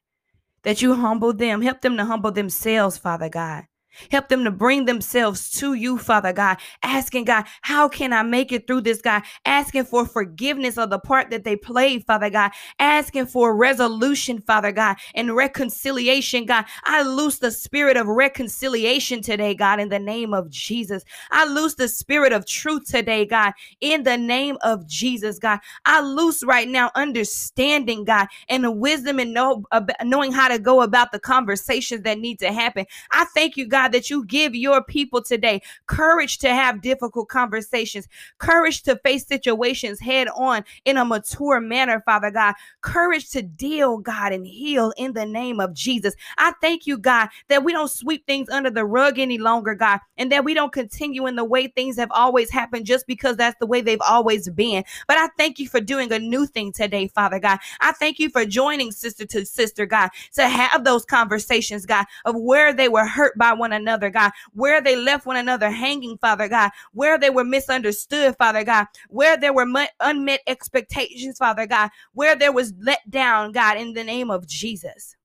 that 0.66 0.82
you 0.82 0.96
humble 0.96 1.32
them. 1.32 1.62
Help 1.62 1.80
them 1.80 1.96
to 1.96 2.04
humble 2.04 2.32
themselves, 2.32 2.99
Father 2.99 3.30
God. 3.30 3.66
Help 4.10 4.28
them 4.28 4.44
to 4.44 4.50
bring 4.50 4.84
themselves 4.84 5.50
to 5.52 5.74
you, 5.74 5.98
Father 5.98 6.32
God, 6.32 6.58
asking 6.82 7.24
God, 7.24 7.44
how 7.62 7.88
can 7.88 8.12
I 8.12 8.22
make 8.22 8.52
it 8.52 8.66
through 8.66 8.82
this, 8.82 9.00
God? 9.00 9.22
Asking 9.44 9.84
for 9.84 10.06
forgiveness 10.06 10.78
of 10.78 10.90
the 10.90 10.98
part 10.98 11.30
that 11.30 11.44
they 11.44 11.56
played, 11.56 12.06
Father 12.06 12.30
God, 12.30 12.50
asking 12.78 13.26
for 13.26 13.56
resolution, 13.56 14.40
Father 14.42 14.72
God, 14.72 14.96
and 15.14 15.34
reconciliation, 15.34 16.46
God. 16.46 16.64
I 16.84 17.02
loose 17.02 17.38
the 17.38 17.50
spirit 17.50 17.96
of 17.96 18.06
reconciliation 18.06 19.22
today, 19.22 19.54
God, 19.54 19.80
in 19.80 19.88
the 19.88 19.98
name 19.98 20.34
of 20.34 20.50
Jesus. 20.50 21.04
I 21.30 21.46
loose 21.46 21.74
the 21.74 21.88
spirit 21.88 22.32
of 22.32 22.46
truth 22.46 22.86
today, 22.86 23.24
God, 23.26 23.52
in 23.80 24.02
the 24.02 24.16
name 24.16 24.56
of 24.62 24.86
Jesus, 24.86 25.38
God. 25.38 25.60
I 25.84 26.00
loose 26.00 26.42
right 26.44 26.68
now 26.68 26.90
understanding, 26.94 28.04
God, 28.04 28.28
and 28.48 28.64
the 28.64 28.70
wisdom 28.70 29.18
and 29.18 29.32
know, 29.34 29.64
knowing 30.02 30.32
how 30.32 30.48
to 30.48 30.58
go 30.58 30.82
about 30.82 31.12
the 31.12 31.20
conversations 31.20 32.02
that 32.02 32.18
need 32.18 32.38
to 32.40 32.52
happen. 32.52 32.86
I 33.10 33.24
thank 33.34 33.56
you, 33.56 33.66
God 33.66 33.85
God, 33.86 33.92
that 33.92 34.10
you 34.10 34.24
give 34.24 34.56
your 34.56 34.82
people 34.82 35.22
today 35.22 35.62
courage 35.86 36.38
to 36.38 36.48
have 36.48 36.82
difficult 36.82 37.28
conversations, 37.28 38.08
courage 38.38 38.82
to 38.82 38.96
face 38.96 39.24
situations 39.24 40.00
head 40.00 40.26
on 40.34 40.64
in 40.84 40.96
a 40.96 41.04
mature 41.04 41.60
manner, 41.60 42.02
Father 42.04 42.32
God, 42.32 42.54
courage 42.80 43.30
to 43.30 43.42
deal, 43.42 43.98
God, 43.98 44.32
and 44.32 44.44
heal 44.44 44.92
in 44.96 45.12
the 45.12 45.24
name 45.24 45.60
of 45.60 45.72
Jesus. 45.72 46.14
I 46.36 46.52
thank 46.60 46.84
you, 46.86 46.98
God, 46.98 47.28
that 47.46 47.62
we 47.62 47.72
don't 47.72 47.90
sweep 47.90 48.26
things 48.26 48.48
under 48.48 48.70
the 48.70 48.84
rug 48.84 49.20
any 49.20 49.38
longer, 49.38 49.76
God, 49.76 50.00
and 50.18 50.32
that 50.32 50.44
we 50.44 50.52
don't 50.52 50.72
continue 50.72 51.26
in 51.28 51.36
the 51.36 51.44
way 51.44 51.68
things 51.68 51.96
have 51.96 52.10
always 52.10 52.50
happened 52.50 52.86
just 52.86 53.06
because 53.06 53.36
that's 53.36 53.56
the 53.60 53.66
way 53.66 53.80
they've 53.82 54.00
always 54.00 54.48
been. 54.48 54.82
But 55.06 55.18
I 55.18 55.28
thank 55.38 55.60
you 55.60 55.68
for 55.68 55.80
doing 55.80 56.12
a 56.12 56.18
new 56.18 56.46
thing 56.46 56.72
today, 56.72 57.06
Father 57.06 57.38
God. 57.38 57.58
I 57.80 57.92
thank 57.92 58.18
you 58.18 58.30
for 58.30 58.44
joining 58.44 58.90
sister 58.90 59.26
to 59.26 59.46
sister, 59.46 59.86
God, 59.86 60.10
to 60.34 60.48
have 60.48 60.82
those 60.82 61.04
conversations, 61.04 61.86
God, 61.86 62.06
of 62.24 62.34
where 62.34 62.72
they 62.72 62.88
were 62.88 63.06
hurt 63.06 63.38
by 63.38 63.52
one 63.52 63.72
another, 63.72 63.75
God, 63.85 64.33
where 64.52 64.80
they 64.80 64.97
left 64.97 65.26
one 65.26 65.37
another 65.37 65.71
hanging, 65.71 66.18
Father 66.18 66.49
God, 66.49 66.71
where 66.92 67.18
they 67.18 67.30
were 67.30 67.45
misunderstood, 67.45 68.37
Father 68.37 68.64
God, 68.64 68.87
where 69.09 69.37
there 69.37 69.52
were 69.52 69.66
unmet 70.00 70.40
expectations, 70.47 71.38
Father 71.38 71.66
God, 71.66 71.90
where 72.12 72.37
there 72.37 72.52
was 72.52 72.73
let 72.80 73.09
down, 73.11 73.52
God, 73.52 73.78
in 73.78 73.95
the 73.95 74.04
name 74.04 74.30
of 74.30 74.47
Jesus. 74.47 75.15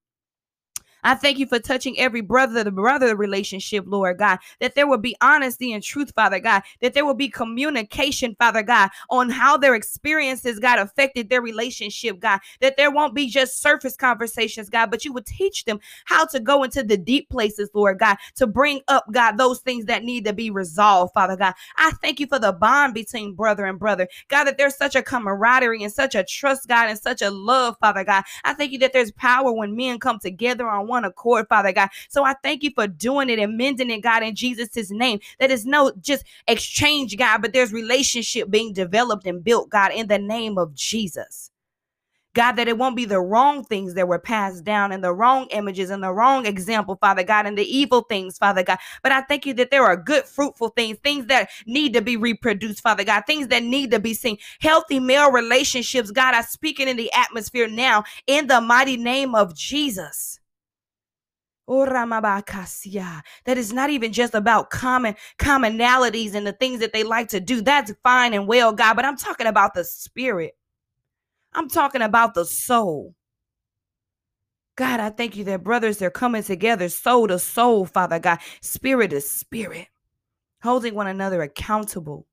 I 1.03 1.15
thank 1.15 1.39
you 1.39 1.47
for 1.47 1.59
touching 1.59 1.99
every 1.99 2.21
brother 2.21 2.63
to 2.63 2.71
brother 2.71 3.15
relationship, 3.15 3.85
Lord 3.87 4.17
God, 4.17 4.39
that 4.59 4.75
there 4.75 4.87
will 4.87 4.97
be 4.97 5.15
honesty 5.21 5.73
and 5.73 5.83
truth, 5.83 6.11
Father 6.15 6.39
God, 6.39 6.63
that 6.81 6.93
there 6.93 7.05
will 7.05 7.13
be 7.13 7.29
communication, 7.29 8.35
Father 8.37 8.63
God, 8.63 8.89
on 9.09 9.29
how 9.29 9.57
their 9.57 9.75
experiences, 9.75 10.59
God, 10.59 10.79
affected 10.79 11.29
their 11.29 11.41
relationship, 11.41 12.19
God, 12.19 12.39
that 12.59 12.77
there 12.77 12.91
won't 12.91 13.15
be 13.15 13.27
just 13.27 13.61
surface 13.61 13.95
conversations, 13.95 14.69
God, 14.69 14.91
but 14.91 15.05
you 15.05 15.13
would 15.13 15.25
teach 15.25 15.65
them 15.65 15.79
how 16.05 16.25
to 16.25 16.39
go 16.39 16.63
into 16.63 16.83
the 16.83 16.97
deep 16.97 17.29
places, 17.29 17.69
Lord 17.73 17.99
God, 17.99 18.17
to 18.35 18.47
bring 18.47 18.81
up, 18.87 19.05
God, 19.11 19.37
those 19.37 19.59
things 19.59 19.85
that 19.85 20.03
need 20.03 20.25
to 20.25 20.33
be 20.33 20.51
resolved, 20.51 21.13
Father 21.13 21.35
God. 21.35 21.53
I 21.77 21.91
thank 22.01 22.19
you 22.19 22.27
for 22.27 22.39
the 22.39 22.53
bond 22.53 22.93
between 22.93 23.33
brother 23.33 23.65
and 23.65 23.79
brother, 23.79 24.07
God, 24.27 24.45
that 24.45 24.57
there's 24.57 24.75
such 24.75 24.95
a 24.95 25.03
camaraderie 25.03 25.83
and 25.83 25.91
such 25.91 26.15
a 26.15 26.23
trust, 26.23 26.67
God, 26.67 26.89
and 26.89 26.99
such 26.99 27.21
a 27.21 27.31
love, 27.31 27.75
Father 27.79 28.03
God. 28.03 28.23
I 28.43 28.53
thank 28.53 28.71
you 28.71 28.79
that 28.79 28.93
there's 28.93 29.11
power 29.11 29.51
when 29.51 29.75
men 29.75 29.99
come 29.99 30.19
together 30.19 30.67
on 30.67 30.87
one 30.91 31.05
accord, 31.05 31.47
Father 31.47 31.71
God. 31.71 31.89
So 32.09 32.23
I 32.23 32.35
thank 32.43 32.61
you 32.61 32.71
for 32.75 32.85
doing 32.85 33.29
it 33.29 33.39
and 33.39 33.57
mending 33.57 33.89
it, 33.89 34.01
God, 34.01 34.21
in 34.21 34.35
Jesus' 34.35 34.91
name. 34.91 35.19
That 35.39 35.49
is 35.49 35.65
no 35.65 35.91
just 35.99 36.23
exchange, 36.47 37.17
God, 37.17 37.41
but 37.41 37.53
there's 37.53 37.73
relationship 37.73 38.51
being 38.51 38.73
developed 38.73 39.25
and 39.25 39.43
built, 39.43 39.69
God, 39.69 39.91
in 39.91 40.07
the 40.07 40.19
name 40.19 40.59
of 40.59 40.75
Jesus. 40.75 41.49
God, 42.33 42.53
that 42.53 42.69
it 42.69 42.77
won't 42.77 42.95
be 42.95 43.03
the 43.03 43.19
wrong 43.19 43.63
things 43.63 43.93
that 43.95 44.07
were 44.07 44.19
passed 44.19 44.63
down 44.63 44.93
and 44.93 45.03
the 45.03 45.13
wrong 45.13 45.47
images 45.51 45.89
and 45.89 46.01
the 46.01 46.13
wrong 46.13 46.45
example, 46.45 46.95
Father 46.95 47.23
God, 47.23 47.45
and 47.45 47.57
the 47.57 47.65
evil 47.65 48.01
things, 48.01 48.37
Father 48.37 48.63
God. 48.63 48.77
But 49.03 49.11
I 49.11 49.21
thank 49.21 49.45
you 49.45 49.53
that 49.55 49.69
there 49.69 49.83
are 49.83 49.97
good, 49.97 50.23
fruitful 50.23 50.69
things, 50.69 50.97
things 50.99 51.25
that 51.25 51.49
need 51.65 51.93
to 51.93 52.01
be 52.01 52.15
reproduced, 52.15 52.81
Father 52.81 53.03
God, 53.03 53.23
things 53.27 53.49
that 53.49 53.63
need 53.63 53.91
to 53.91 53.99
be 53.99 54.13
seen. 54.13 54.37
Healthy 54.61 55.01
male 55.01 55.31
relationships, 55.31 56.11
God, 56.11 56.33
I 56.33 56.41
speak 56.41 56.79
it 56.79 56.87
in 56.87 56.95
the 56.95 57.11
atmosphere 57.11 57.67
now 57.67 58.05
in 58.27 58.47
the 58.47 58.61
mighty 58.61 58.95
name 58.95 59.35
of 59.35 59.53
Jesus. 59.53 60.40
Oh, 61.73 61.85
that 61.85 63.57
is 63.57 63.71
not 63.71 63.89
even 63.89 64.11
just 64.11 64.35
about 64.35 64.71
common 64.71 65.15
commonalities 65.39 66.33
and 66.33 66.45
the 66.45 66.51
things 66.51 66.81
that 66.81 66.91
they 66.91 67.03
like 67.03 67.29
to 67.29 67.39
do. 67.39 67.61
That's 67.61 67.93
fine 68.03 68.33
and 68.33 68.45
well, 68.45 68.73
God, 68.73 68.95
but 68.95 69.05
I'm 69.05 69.15
talking 69.15 69.47
about 69.47 69.73
the 69.73 69.85
spirit. 69.85 70.57
I'm 71.53 71.69
talking 71.69 72.01
about 72.01 72.33
the 72.33 72.43
soul. 72.43 73.15
God, 74.75 74.99
I 74.99 75.11
thank 75.11 75.37
you 75.37 75.45
that 75.45 75.63
brothers, 75.63 75.97
they're 75.97 76.11
coming 76.11 76.43
together, 76.43 76.89
soul 76.89 77.29
to 77.29 77.39
soul, 77.39 77.85
Father 77.85 78.19
God, 78.19 78.39
spirit 78.61 79.11
to 79.11 79.21
spirit, 79.21 79.87
holding 80.61 80.93
one 80.93 81.07
another 81.07 81.41
accountable 81.41 82.27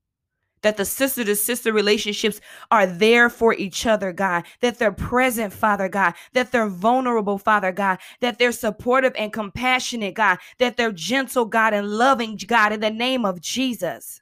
that 0.61 0.77
the 0.77 0.85
sister 0.85 1.23
to 1.23 1.35
sister 1.35 1.73
relationships 1.73 2.41
are 2.71 2.85
there 2.85 3.29
for 3.29 3.53
each 3.53 3.85
other, 3.85 4.11
God, 4.11 4.45
that 4.61 4.79
they're 4.79 4.91
present, 4.91 5.53
Father 5.53 5.89
God, 5.89 6.13
that 6.33 6.51
they're 6.51 6.67
vulnerable, 6.67 7.37
Father 7.37 7.71
God, 7.71 7.99
that 8.19 8.39
they're 8.39 8.51
supportive 8.51 9.13
and 9.17 9.33
compassionate, 9.33 10.15
God, 10.15 10.37
that 10.57 10.77
they're 10.77 10.91
gentle, 10.91 11.45
God, 11.45 11.73
and 11.73 11.87
loving, 11.89 12.39
God, 12.47 12.73
in 12.73 12.79
the 12.79 12.89
name 12.89 13.25
of 13.25 13.41
Jesus. 13.41 14.21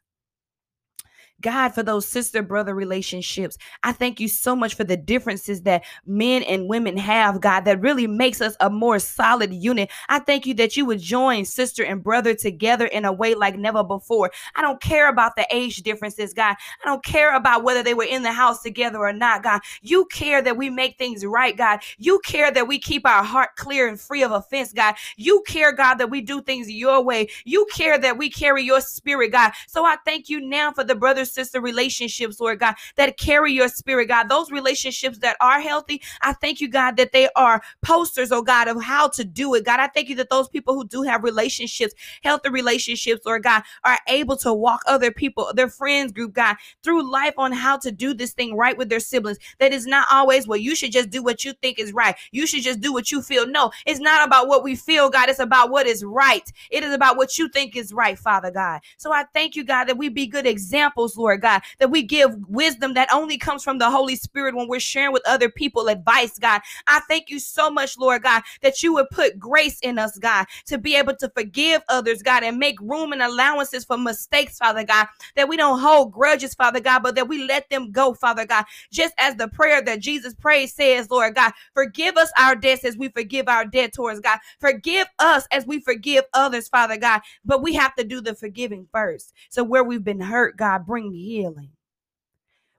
God, 1.41 1.69
for 1.69 1.83
those 1.83 2.07
sister 2.07 2.41
brother 2.41 2.73
relationships. 2.73 3.57
I 3.83 3.91
thank 3.91 4.19
you 4.19 4.27
so 4.27 4.55
much 4.55 4.73
for 4.73 4.83
the 4.83 4.97
differences 4.97 5.61
that 5.63 5.83
men 6.05 6.41
and 6.43 6.67
women 6.67 6.97
have, 6.97 7.41
God, 7.41 7.65
that 7.65 7.79
really 7.79 8.07
makes 8.07 8.41
us 8.41 8.55
a 8.59 8.69
more 8.71 8.97
solid 8.97 9.53
unit. 9.53 9.91
I 10.09 10.19
thank 10.19 10.47
you 10.47 10.55
that 10.55 10.75
you 10.75 10.85
would 10.85 10.99
join 10.99 11.45
sister 11.45 11.83
and 11.83 12.03
brother 12.03 12.33
together 12.33 12.87
in 12.87 13.05
a 13.05 13.13
way 13.13 13.35
like 13.35 13.55
never 13.55 13.83
before. 13.83 14.31
I 14.55 14.63
don't 14.63 14.81
care 14.81 15.09
about 15.09 15.35
the 15.35 15.45
age 15.51 15.77
differences, 15.83 16.33
God. 16.33 16.55
I 16.83 16.87
don't 16.87 17.03
care 17.03 17.35
about 17.35 17.63
whether 17.63 17.83
they 17.83 17.93
were 17.93 18.03
in 18.03 18.23
the 18.23 18.31
house 18.31 18.63
together 18.63 18.97
or 18.97 19.13
not, 19.13 19.43
God. 19.43 19.61
You 19.81 20.05
care 20.05 20.41
that 20.41 20.57
we 20.57 20.71
make 20.71 20.97
things 20.97 21.23
right, 21.23 21.55
God. 21.55 21.81
You 21.99 22.19
care 22.25 22.51
that 22.51 22.67
we 22.67 22.79
keep 22.79 23.05
our 23.05 23.23
heart 23.23 23.55
clear 23.57 23.87
and 23.87 23.99
free 23.99 24.23
of 24.23 24.31
offense, 24.31 24.73
God. 24.73 24.95
You 25.17 25.43
care, 25.47 25.71
God, 25.71 25.95
that 25.95 26.09
we 26.09 26.21
do 26.21 26.41
things 26.41 26.71
your 26.71 27.03
way. 27.03 27.29
You 27.45 27.67
care 27.71 27.99
that 27.99 28.17
we 28.17 28.31
carry 28.31 28.63
your 28.63 28.81
spirit, 28.81 29.31
God. 29.31 29.51
So 29.67 29.85
I 29.85 29.97
thank 30.03 30.29
you 30.29 30.41
now 30.41 30.71
for 30.71 30.83
the 30.83 30.95
brother 30.95 31.25
sister 31.27 31.61
relationships, 31.61 32.39
Lord 32.39 32.59
God, 32.59 32.75
that 32.95 33.17
carry 33.17 33.53
your 33.53 33.69
spirit, 33.69 34.07
God. 34.07 34.29
Those 34.29 34.51
relationships 34.51 35.19
that 35.19 35.37
are 35.41 35.61
healthy, 35.61 36.01
I 36.21 36.33
thank 36.33 36.61
you, 36.61 36.69
God, 36.69 36.97
that 36.97 37.11
they 37.11 37.29
are 37.35 37.61
posters, 37.81 38.31
oh 38.31 38.41
God, 38.41 38.67
of 38.67 38.81
how 38.81 39.07
to 39.09 39.23
do 39.23 39.53
it. 39.55 39.65
God, 39.65 39.79
I 39.79 39.87
thank 39.87 40.09
you 40.09 40.15
that 40.15 40.29
those 40.29 40.49
people 40.49 40.73
who 40.73 40.87
do 40.87 41.03
have 41.03 41.23
relationships, 41.23 41.93
healthy 42.23 42.49
relationships, 42.49 43.25
Lord 43.25 43.43
God, 43.43 43.63
are 43.83 43.97
able 44.07 44.37
to 44.37 44.53
walk 44.53 44.81
other 44.87 45.11
people, 45.11 45.51
their 45.55 45.69
friends 45.69 46.11
group, 46.11 46.33
God, 46.33 46.55
through 46.83 47.09
life 47.09 47.33
on 47.37 47.51
how 47.51 47.77
to 47.77 47.91
do 47.91 48.13
this 48.13 48.33
thing 48.33 48.55
right 48.55 48.77
with 48.77 48.89
their 48.89 48.99
siblings. 48.99 49.37
That 49.59 49.73
is 49.73 49.85
not 49.85 50.07
always, 50.11 50.47
well, 50.47 50.57
you 50.57 50.75
should 50.75 50.91
just 50.91 51.09
do 51.09 51.23
what 51.23 51.43
you 51.43 51.53
think 51.53 51.79
is 51.79 51.93
right. 51.93 52.15
You 52.31 52.47
should 52.47 52.63
just 52.63 52.81
do 52.81 52.93
what 52.93 53.11
you 53.11 53.21
feel. 53.21 53.47
No, 53.47 53.71
it's 53.85 53.99
not 53.99 54.25
about 54.25 54.47
what 54.47 54.63
we 54.63 54.75
feel, 54.75 55.09
God. 55.09 55.29
It's 55.29 55.39
about 55.39 55.69
what 55.69 55.87
is 55.87 56.03
right. 56.03 56.49
It 56.71 56.83
is 56.83 56.93
about 56.93 57.17
what 57.17 57.37
you 57.37 57.49
think 57.49 57.75
is 57.75 57.93
right, 57.93 58.17
Father 58.17 58.51
God. 58.51 58.81
So 58.97 59.11
I 59.11 59.25
thank 59.33 59.55
you, 59.55 59.63
God, 59.63 59.85
that 59.85 59.97
we 59.97 60.09
be 60.09 60.27
good 60.27 60.45
examples, 60.45 61.16
Lord 61.17 61.41
God, 61.41 61.61
that 61.79 61.91
we 61.91 62.03
give 62.03 62.35
wisdom 62.47 62.93
that 62.93 63.09
only 63.11 63.37
comes 63.37 63.63
from 63.63 63.77
the 63.77 63.89
Holy 63.89 64.15
Spirit 64.15 64.55
when 64.55 64.67
we're 64.67 64.79
sharing 64.79 65.13
with 65.13 65.23
other 65.27 65.49
people 65.49 65.87
advice, 65.87 66.37
God. 66.39 66.61
I 66.87 67.01
thank 67.07 67.29
you 67.29 67.39
so 67.39 67.69
much, 67.69 67.97
Lord 67.97 68.23
God, 68.23 68.43
that 68.61 68.83
you 68.83 68.93
would 68.93 69.09
put 69.09 69.39
grace 69.39 69.79
in 69.81 69.99
us, 69.99 70.17
God, 70.17 70.45
to 70.67 70.77
be 70.77 70.95
able 70.95 71.15
to 71.17 71.29
forgive 71.29 71.81
others, 71.89 72.21
God, 72.21 72.43
and 72.43 72.57
make 72.57 72.79
room 72.81 73.11
and 73.13 73.21
allowances 73.21 73.85
for 73.85 73.97
mistakes, 73.97 74.57
Father 74.57 74.83
God, 74.83 75.07
that 75.35 75.49
we 75.49 75.57
don't 75.57 75.79
hold 75.79 76.11
grudges, 76.11 76.53
Father 76.53 76.79
God, 76.79 77.03
but 77.03 77.15
that 77.15 77.27
we 77.27 77.45
let 77.45 77.69
them 77.69 77.91
go, 77.91 78.13
Father 78.13 78.45
God. 78.45 78.65
Just 78.91 79.13
as 79.17 79.35
the 79.35 79.47
prayer 79.47 79.81
that 79.81 79.99
Jesus 79.99 80.33
prayed 80.33 80.67
says, 80.67 81.09
Lord 81.09 81.35
God, 81.35 81.53
forgive 81.73 82.17
us 82.17 82.31
our 82.37 82.55
debts 82.55 82.83
as 82.85 82.97
we 82.97 83.09
forgive 83.09 83.47
our 83.47 83.65
debtors, 83.65 84.19
God. 84.19 84.39
Forgive 84.59 85.07
us 85.19 85.47
as 85.51 85.65
we 85.65 85.79
forgive 85.79 86.25
others, 86.33 86.67
Father 86.67 86.97
God. 86.97 87.21
But 87.45 87.61
we 87.61 87.73
have 87.73 87.95
to 87.95 88.03
do 88.03 88.21
the 88.21 88.35
forgiving 88.35 88.87
first. 88.91 89.33
So 89.49 89.63
where 89.63 89.83
we've 89.83 90.03
been 90.03 90.21
hurt, 90.21 90.57
God, 90.57 90.85
bring 90.85 91.06
healing. 91.13 91.71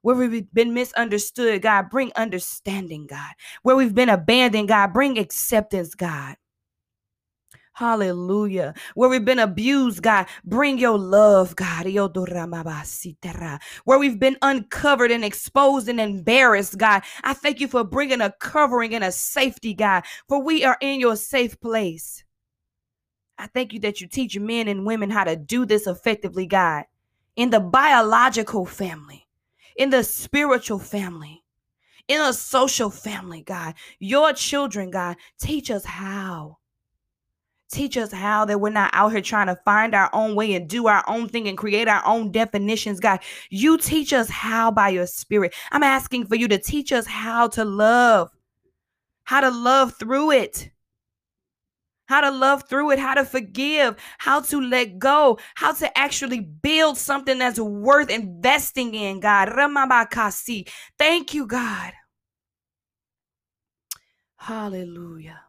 Where 0.03 0.17
we've 0.17 0.53
been 0.53 0.75
misunderstood, 0.75 1.63
God, 1.63 1.91
bring 1.91 2.13
understanding, 2.15 3.07
God. 3.07 3.33
Where 3.63 3.77
we've 3.77 3.95
been 3.95 4.09
abandoned, 4.09 4.69
God, 4.69 4.93
bring 4.93 5.19
acceptance, 5.19 5.95
God. 5.95 6.37
Hallelujah. 7.79 8.75
Where 8.97 9.09
we've 9.09 9.25
been 9.25 9.39
abused, 9.39 10.03
God, 10.03 10.27
bring 10.45 10.79
your 10.79 10.99
love, 10.99 11.55
God. 11.55 11.87
Where 13.85 13.99
we've 13.99 14.19
been 14.19 14.37
uncovered 14.43 15.13
and 15.13 15.25
exposed 15.25 15.89
and 15.89 16.01
embarrassed, 16.01 16.77
God, 16.77 17.03
I 17.23 17.35
thank 17.35 17.61
you 17.61 17.69
for 17.69 17.85
bringing 17.85 18.21
a 18.21 18.33
covering 18.41 18.97
and 18.97 19.05
a 19.05 19.13
safety, 19.13 19.75
God, 19.75 20.03
for 20.29 20.43
we 20.43 20.65
are 20.65 20.77
in 20.81 20.99
your 20.99 21.15
safe 21.15 21.61
place. 21.61 22.25
I 23.39 23.47
thank 23.47 23.73
you 23.73 23.79
that 23.81 24.01
you 24.01 24.09
teach 24.09 24.37
men 24.37 24.67
and 24.67 24.85
women 24.85 25.11
how 25.11 25.23
to 25.23 25.37
do 25.37 25.65
this 25.65 25.87
effectively, 25.87 26.47
God, 26.47 26.85
in 27.39 27.51
the 27.51 27.61
biological 27.61 28.67
family, 28.67 29.29
in 29.77 29.91
the 29.91 30.03
spiritual 30.03 30.81
family, 30.81 31.45
in 32.09 32.21
a 32.21 32.33
social 32.33 32.91
family, 32.91 33.43
God. 33.43 33.75
Your 34.01 34.33
children, 34.33 34.91
God, 34.91 35.17
teach 35.41 35.71
us 35.71 35.85
how. 35.85 36.59
Teach 37.71 37.97
us 37.97 38.11
how 38.11 38.45
that 38.47 38.61
we're 38.61 38.71
not 38.71 38.91
out 38.93 39.13
here 39.13 39.21
trying 39.21 39.47
to 39.47 39.61
find 39.65 39.95
our 39.95 40.11
own 40.13 40.35
way 40.35 40.55
and 40.55 40.69
do 40.69 40.89
our 40.89 41.05
own 41.07 41.29
thing 41.29 41.47
and 41.47 41.57
create 41.57 41.87
our 41.87 42.05
own 42.05 42.33
definitions, 42.33 42.99
God. 42.99 43.21
You 43.51 43.79
teach 43.79 44.13
us 44.13 44.29
how 44.29 44.73
by 44.73 44.89
your 44.89 45.07
spirit. 45.07 45.55
I'm 45.71 45.85
asking 45.85 46.27
for 46.27 46.35
you 46.35 46.49
to 46.49 46.59
teach 46.59 46.91
us 46.91 47.07
how 47.07 47.47
to 47.49 47.65
love, 47.65 48.31
how 49.23 49.43
to 49.43 49.51
love 49.51 49.95
through 49.97 50.33
it, 50.33 50.71
how 52.09 52.23
to 52.23 52.31
love 52.31 52.69
through 52.69 52.91
it, 52.91 52.99
how 52.99 53.15
to 53.15 53.25
forgive, 53.25 53.97
how 54.19 54.41
to 54.41 54.61
let 54.61 54.99
go, 54.99 55.39
how 55.55 55.73
to 55.73 55.99
actually 55.99 56.41
build 56.41 56.99
something 56.99 57.39
that's 57.39 57.61
worth 57.61 58.11
investing 58.11 58.95
in, 58.95 59.21
God. 59.21 59.51
Thank 60.99 61.35
you, 61.35 61.47
God. 61.47 61.93
Hallelujah. 64.37 65.41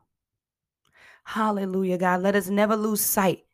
Hallelujah, 1.23 1.97
God. 1.97 2.21
Let 2.21 2.35
us 2.35 2.49
never 2.49 2.75
lose 2.75 3.01
sight 3.01 3.45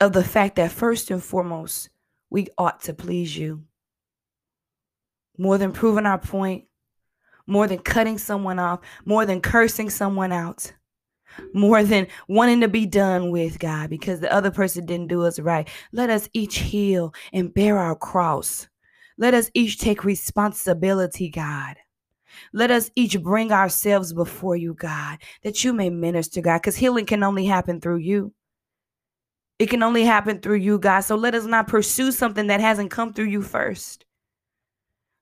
of 0.00 0.12
the 0.12 0.24
fact 0.24 0.56
that 0.56 0.72
first 0.72 1.10
and 1.10 1.22
foremost, 1.22 1.90
we 2.30 2.48
ought 2.58 2.82
to 2.82 2.92
please 2.92 3.36
you. 3.36 3.64
More 5.38 5.56
than 5.56 5.72
proving 5.72 6.06
our 6.06 6.18
point, 6.18 6.64
more 7.46 7.66
than 7.66 7.78
cutting 7.78 8.18
someone 8.18 8.58
off, 8.58 8.80
more 9.04 9.24
than 9.24 9.40
cursing 9.40 9.88
someone 9.88 10.32
out, 10.32 10.72
more 11.52 11.82
than 11.82 12.06
wanting 12.28 12.60
to 12.60 12.68
be 12.68 12.86
done 12.86 13.30
with, 13.30 13.58
God, 13.58 13.90
because 13.90 14.20
the 14.20 14.32
other 14.32 14.50
person 14.50 14.86
didn't 14.86 15.08
do 15.08 15.24
us 15.24 15.38
right. 15.38 15.68
Let 15.92 16.10
us 16.10 16.28
each 16.32 16.58
heal 16.58 17.14
and 17.32 17.52
bear 17.52 17.78
our 17.78 17.96
cross. 17.96 18.68
Let 19.16 19.34
us 19.34 19.50
each 19.54 19.78
take 19.78 20.04
responsibility, 20.04 21.28
God. 21.28 21.76
Let 22.52 22.70
us 22.70 22.90
each 22.94 23.20
bring 23.22 23.52
ourselves 23.52 24.12
before 24.12 24.56
you, 24.56 24.74
God, 24.74 25.18
that 25.42 25.64
you 25.64 25.72
may 25.72 25.90
minister, 25.90 26.40
God, 26.40 26.58
because 26.58 26.76
healing 26.76 27.06
can 27.06 27.22
only 27.22 27.46
happen 27.46 27.80
through 27.80 27.98
you. 27.98 28.32
It 29.58 29.70
can 29.70 29.82
only 29.82 30.04
happen 30.04 30.40
through 30.40 30.58
you, 30.58 30.78
God. 30.78 31.00
So 31.00 31.16
let 31.16 31.34
us 31.34 31.44
not 31.44 31.66
pursue 31.66 32.12
something 32.12 32.46
that 32.46 32.60
hasn't 32.60 32.92
come 32.92 33.12
through 33.12 33.26
you 33.26 33.42
first. 33.42 34.04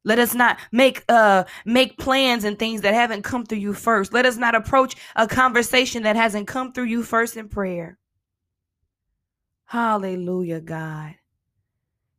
Let 0.06 0.20
us 0.20 0.34
not 0.34 0.58
make 0.70 1.04
uh 1.08 1.44
make 1.64 1.98
plans 1.98 2.44
and 2.44 2.56
things 2.56 2.82
that 2.82 2.94
haven't 2.94 3.22
come 3.22 3.44
through 3.44 3.58
you 3.58 3.74
first. 3.74 4.12
Let 4.12 4.24
us 4.24 4.36
not 4.36 4.54
approach 4.54 4.94
a 5.16 5.26
conversation 5.26 6.04
that 6.04 6.14
hasn't 6.14 6.46
come 6.46 6.72
through 6.72 6.84
you 6.84 7.02
first 7.02 7.36
in 7.36 7.48
prayer. 7.48 7.98
Hallelujah, 9.64 10.60
God. 10.60 11.16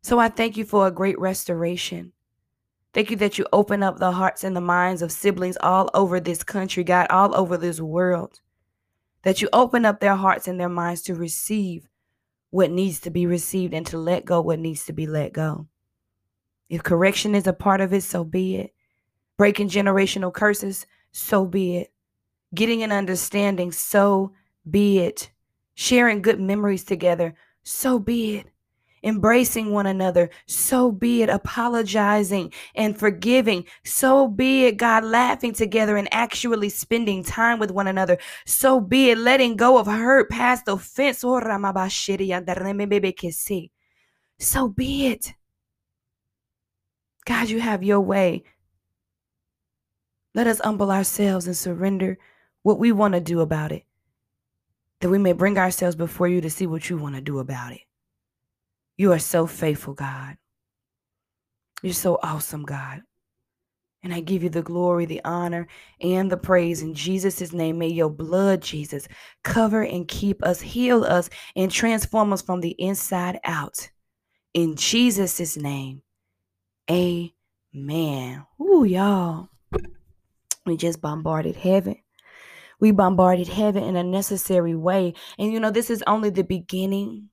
So 0.01 0.19
I 0.19 0.27
thank 0.27 0.57
you 0.57 0.65
for 0.65 0.85
a 0.85 0.91
great 0.91 1.17
restoration. 1.17 2.11
Thank 2.93 3.09
you 3.09 3.15
that 3.17 3.37
you 3.37 3.45
open 3.53 3.83
up 3.83 3.99
the 3.99 4.11
hearts 4.11 4.43
and 4.43 4.53
the 4.53 4.61
minds 4.61 5.01
of 5.01 5.11
siblings 5.13 5.57
all 5.61 5.89
over 5.93 6.19
this 6.19 6.43
country, 6.43 6.83
God, 6.83 7.07
all 7.09 7.33
over 7.35 7.55
this 7.55 7.79
world. 7.79 8.41
That 9.23 9.41
you 9.41 9.47
open 9.53 9.85
up 9.85 10.01
their 10.01 10.15
hearts 10.15 10.45
and 10.49 10.59
their 10.59 10.67
minds 10.67 11.03
to 11.03 11.15
receive 11.15 11.87
what 12.49 12.69
needs 12.69 12.99
to 13.01 13.11
be 13.11 13.25
received 13.25 13.73
and 13.73 13.85
to 13.87 13.97
let 13.97 14.25
go 14.25 14.41
what 14.41 14.59
needs 14.59 14.85
to 14.87 14.93
be 14.93 15.07
let 15.07 15.31
go. 15.31 15.67
If 16.69 16.83
correction 16.83 17.35
is 17.35 17.47
a 17.47 17.53
part 17.53 17.81
of 17.81 17.93
it, 17.93 18.03
so 18.03 18.23
be 18.23 18.57
it. 18.57 18.73
Breaking 19.37 19.69
generational 19.69 20.33
curses, 20.33 20.85
so 21.11 21.45
be 21.45 21.77
it. 21.77 21.91
Getting 22.55 22.83
an 22.83 22.91
understanding, 22.91 23.71
so 23.71 24.33
be 24.69 24.99
it. 24.99 25.31
Sharing 25.75 26.21
good 26.21 26.39
memories 26.39 26.83
together, 26.83 27.35
so 27.63 27.99
be 27.99 28.37
it 28.37 28.47
embracing 29.03 29.71
one 29.71 29.85
another. 29.85 30.29
So 30.45 30.91
be 30.91 31.23
it. 31.23 31.29
Apologizing 31.29 32.53
and 32.75 32.97
forgiving. 32.97 33.65
So 33.83 34.27
be 34.27 34.65
it. 34.65 34.77
God 34.77 35.03
laughing 35.03 35.53
together 35.53 35.97
and 35.97 36.07
actually 36.11 36.69
spending 36.69 37.23
time 37.23 37.59
with 37.59 37.71
one 37.71 37.87
another. 37.87 38.17
So 38.45 38.79
be 38.79 39.11
it. 39.11 39.17
Letting 39.17 39.55
go 39.55 39.77
of 39.77 39.87
hurt, 39.87 40.29
past 40.29 40.67
offense. 40.67 41.23
Oh, 41.23 41.39
so 44.39 44.67
be 44.69 45.07
it. 45.07 45.33
God, 47.27 47.49
you 47.49 47.59
have 47.59 47.83
your 47.83 47.99
way. 47.99 48.45
Let 50.33 50.47
us 50.47 50.61
humble 50.63 50.91
ourselves 50.91 51.45
and 51.45 51.57
surrender 51.57 52.17
what 52.63 52.79
we 52.79 52.93
want 52.93 53.15
to 53.15 53.19
do 53.19 53.41
about 53.41 53.73
it, 53.73 53.83
that 55.01 55.09
we 55.09 55.17
may 55.17 55.33
bring 55.33 55.57
ourselves 55.57 55.97
before 55.97 56.29
you 56.29 56.39
to 56.39 56.49
see 56.49 56.65
what 56.65 56.89
you 56.89 56.97
want 56.97 57.15
to 57.15 57.21
do 57.21 57.39
about 57.39 57.73
it. 57.73 57.81
You 58.95 59.11
are 59.11 59.19
so 59.19 59.45
faithful, 59.45 59.93
God. 59.93 60.37
You're 61.83 61.91
so 61.91 62.17
awesome, 62.23 62.63
God. 62.63 63.01
And 64.03 64.13
I 64.13 64.21
give 64.21 64.41
you 64.41 64.49
the 64.49 64.61
glory, 64.61 65.05
the 65.05 65.21
honor, 65.25 65.67
and 65.99 66.31
the 66.31 66.37
praise 66.37 66.81
in 66.81 66.93
Jesus' 66.93 67.51
name. 67.51 67.77
May 67.77 67.89
your 67.89 68.09
blood, 68.09 68.61
Jesus, 68.61 69.05
cover 69.43 69.81
and 69.81 70.07
keep 70.07 70.41
us, 70.43 70.61
heal 70.61 71.03
us, 71.03 71.29
and 71.57 71.69
transform 71.69 72.31
us 72.31 72.41
from 72.41 72.61
the 72.61 72.75
inside 72.79 73.37
out. 73.43 73.89
In 74.53 74.77
Jesus' 74.77 75.57
name, 75.57 76.03
amen. 76.89 78.45
Ooh, 78.61 78.83
y'all. 78.83 79.49
We 80.65 80.77
just 80.77 81.01
bombarded 81.01 81.55
heaven. 81.55 81.97
We 82.79 82.91
bombarded 82.91 83.47
heaven 83.47 83.83
in 83.83 83.95
a 83.95 84.03
necessary 84.03 84.75
way. 84.75 85.13
And 85.39 85.51
you 85.51 85.59
know, 85.59 85.71
this 85.71 85.89
is 85.89 86.03
only 86.05 86.29
the 86.29 86.43
beginning 86.43 87.29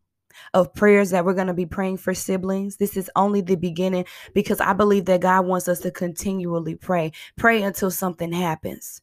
of 0.53 0.75
prayers 0.75 1.11
that 1.11 1.25
we're 1.25 1.35
going 1.35 1.49
to 1.49 1.55
be 1.55 1.67
praying 1.67 1.99
for 1.99 2.15
siblings. 2.15 2.77
This 2.77 2.97
is 2.97 3.11
only 3.17 3.41
the 3.41 3.57
beginning 3.57 4.07
because 4.33 4.61
I 4.61 4.73
believe 4.73 5.05
that 5.07 5.21
God 5.21 5.47
wants 5.47 5.69
us 5.69 5.81
to 5.81 5.91
continually 5.91 6.75
pray. 6.75 7.13
Pray 7.37 7.63
until 7.63 7.91
something 7.91 8.33
happens. 8.33 9.01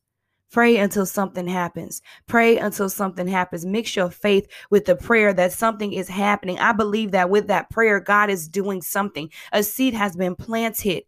Pray 0.51 0.77
until 0.77 1.05
something 1.05 1.47
happens. 1.47 2.01
Pray 2.27 2.57
until 2.57 2.89
something 2.89 3.27
happens. 3.27 3.65
Mix 3.65 3.95
your 3.95 4.09
faith 4.09 4.47
with 4.69 4.85
the 4.85 4.95
prayer 4.95 5.33
that 5.33 5.53
something 5.53 5.93
is 5.93 6.09
happening. 6.09 6.59
I 6.59 6.73
believe 6.73 7.11
that 7.11 7.29
with 7.29 7.47
that 7.47 7.69
prayer, 7.69 8.01
God 8.01 8.29
is 8.29 8.49
doing 8.49 8.81
something. 8.81 9.29
A 9.53 9.63
seed 9.63 9.93
has 9.93 10.15
been 10.15 10.35
planted. 10.35 11.03